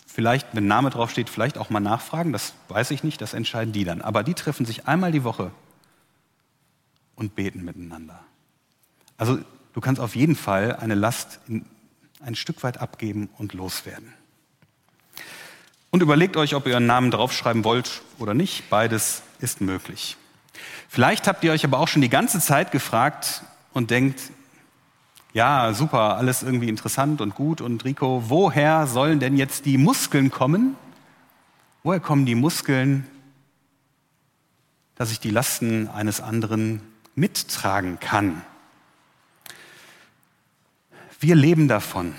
vielleicht, 0.06 0.50
wenn 0.54 0.68
Name 0.68 0.92
draufsteht, 0.92 1.28
vielleicht 1.28 1.58
auch 1.58 1.72
mal 1.72 1.80
nachfragen, 1.80 2.32
das 2.32 2.54
weiß 2.68 2.92
ich 2.92 3.04
nicht, 3.04 3.20
das 3.20 3.34
entscheiden 3.34 3.74
die 3.74 3.84
dann. 3.84 4.04
Aber 4.04 4.22
die 4.22 4.36
treffen 4.36 4.68
sich 4.68 4.88
einmal 4.88 5.12
die 5.12 5.24
Woche 5.24 5.50
und 7.16 7.34
beten 7.34 7.66
miteinander. 7.66 8.20
Also 9.18 9.40
du 9.76 9.82
kannst 9.82 10.02
auf 10.02 10.16
jeden 10.16 10.36
Fall 10.36 10.78
eine 10.78 10.96
Last 10.96 11.40
ein 12.22 12.36
Stück 12.36 12.64
weit 12.64 12.80
abgeben 12.80 13.30
und 13.38 13.54
loswerden. 13.54 14.14
Und 15.92 16.02
überlegt 16.02 16.38
euch, 16.38 16.56
ob 16.56 16.66
ihr 16.66 16.74
euren 16.74 16.88
Namen 16.88 17.12
draufschreiben 17.12 17.64
wollt 17.64 18.02
oder 18.18 18.34
nicht. 18.34 18.70
Beides 18.70 19.22
ist 19.40 19.62
möglich. 19.62 20.18
Vielleicht 20.90 21.28
habt 21.28 21.44
ihr 21.44 21.52
euch 21.52 21.66
aber 21.66 21.80
auch 21.80 21.88
schon 21.88 22.02
die 22.02 22.10
ganze 22.10 22.40
Zeit 22.40 22.72
gefragt 22.72 23.44
und 23.74 23.92
denkt, 23.92 24.32
ja, 25.34 25.74
super, 25.74 26.18
alles 26.18 26.42
irgendwie 26.42 26.70
interessant 26.70 27.20
und 27.20 27.36
gut. 27.36 27.60
Und 27.60 27.84
Rico, 27.84 28.24
woher 28.28 28.88
sollen 28.88 29.20
denn 29.20 29.36
jetzt 29.36 29.66
die 29.66 29.78
Muskeln 29.78 30.32
kommen? 30.32 30.78
Woher 31.84 32.00
kommen 32.00 32.26
die 32.26 32.36
Muskeln, 32.36 33.06
dass 34.96 35.12
ich 35.12 35.20
die 35.20 35.32
Lasten 35.32 35.90
eines 35.90 36.22
anderen 36.22 36.82
mittragen 37.16 38.00
kann? 38.00 38.42
Wir 41.28 41.34
leben 41.34 41.68
davon. 41.68 42.14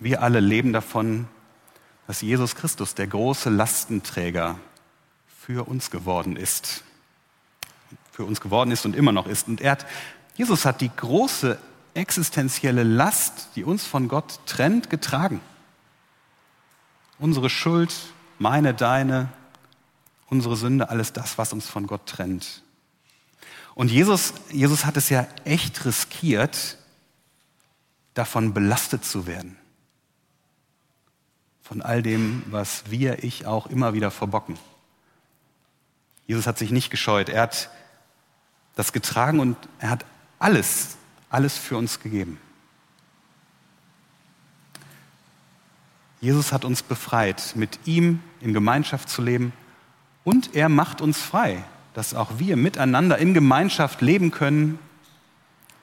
Wir 0.00 0.22
alle 0.22 0.40
leben 0.40 0.72
davon, 0.72 1.28
dass 2.08 2.20
Jesus 2.20 2.56
Christus 2.56 2.96
der 2.96 3.06
große 3.06 3.48
Lastenträger 3.48 4.58
für 5.38 5.68
uns 5.68 5.92
geworden 5.92 6.34
ist. 6.34 6.82
Für 8.10 8.24
uns 8.24 8.40
geworden 8.40 8.72
ist 8.72 8.84
und 8.84 8.96
immer 8.96 9.12
noch 9.12 9.28
ist. 9.28 9.46
Und 9.46 9.60
er 9.60 9.70
hat, 9.70 9.86
Jesus 10.34 10.64
hat 10.64 10.80
die 10.80 10.90
große 10.96 11.60
existenzielle 11.94 12.82
Last, 12.82 13.50
die 13.54 13.62
uns 13.62 13.86
von 13.86 14.08
Gott 14.08 14.40
trennt, 14.46 14.90
getragen. 14.90 15.40
Unsere 17.20 17.50
Schuld, 17.50 17.94
meine, 18.40 18.74
deine, 18.74 19.28
unsere 20.28 20.56
Sünde, 20.56 20.90
alles 20.90 21.12
das, 21.12 21.38
was 21.38 21.52
uns 21.52 21.68
von 21.68 21.86
Gott 21.86 22.04
trennt. 22.06 22.64
Und 23.76 23.92
Jesus, 23.92 24.34
Jesus 24.50 24.86
hat 24.86 24.96
es 24.96 25.08
ja 25.08 25.28
echt 25.44 25.84
riskiert, 25.84 26.78
davon 28.20 28.54
belastet 28.54 29.04
zu 29.04 29.26
werden. 29.26 29.56
Von 31.62 31.82
all 31.82 32.02
dem, 32.02 32.42
was 32.46 32.84
wir, 32.90 33.24
ich 33.24 33.46
auch 33.46 33.66
immer 33.66 33.94
wieder 33.94 34.10
verbocken. 34.10 34.58
Jesus 36.26 36.46
hat 36.46 36.58
sich 36.58 36.70
nicht 36.70 36.90
gescheut. 36.90 37.28
Er 37.28 37.42
hat 37.42 37.70
das 38.76 38.92
getragen 38.92 39.40
und 39.40 39.56
er 39.78 39.90
hat 39.90 40.04
alles 40.38 40.96
alles 41.30 41.56
für 41.56 41.76
uns 41.76 42.00
gegeben. 42.00 42.38
Jesus 46.20 46.52
hat 46.52 46.66
uns 46.66 46.82
befreit, 46.82 47.52
mit 47.54 47.78
ihm 47.86 48.20
in 48.40 48.52
Gemeinschaft 48.52 49.08
zu 49.08 49.22
leben 49.22 49.54
und 50.22 50.54
er 50.54 50.68
macht 50.68 51.00
uns 51.00 51.18
frei, 51.18 51.64
dass 51.94 52.12
auch 52.12 52.32
wir 52.38 52.56
miteinander 52.56 53.16
in 53.16 53.32
Gemeinschaft 53.32 54.02
leben 54.02 54.30
können 54.30 54.78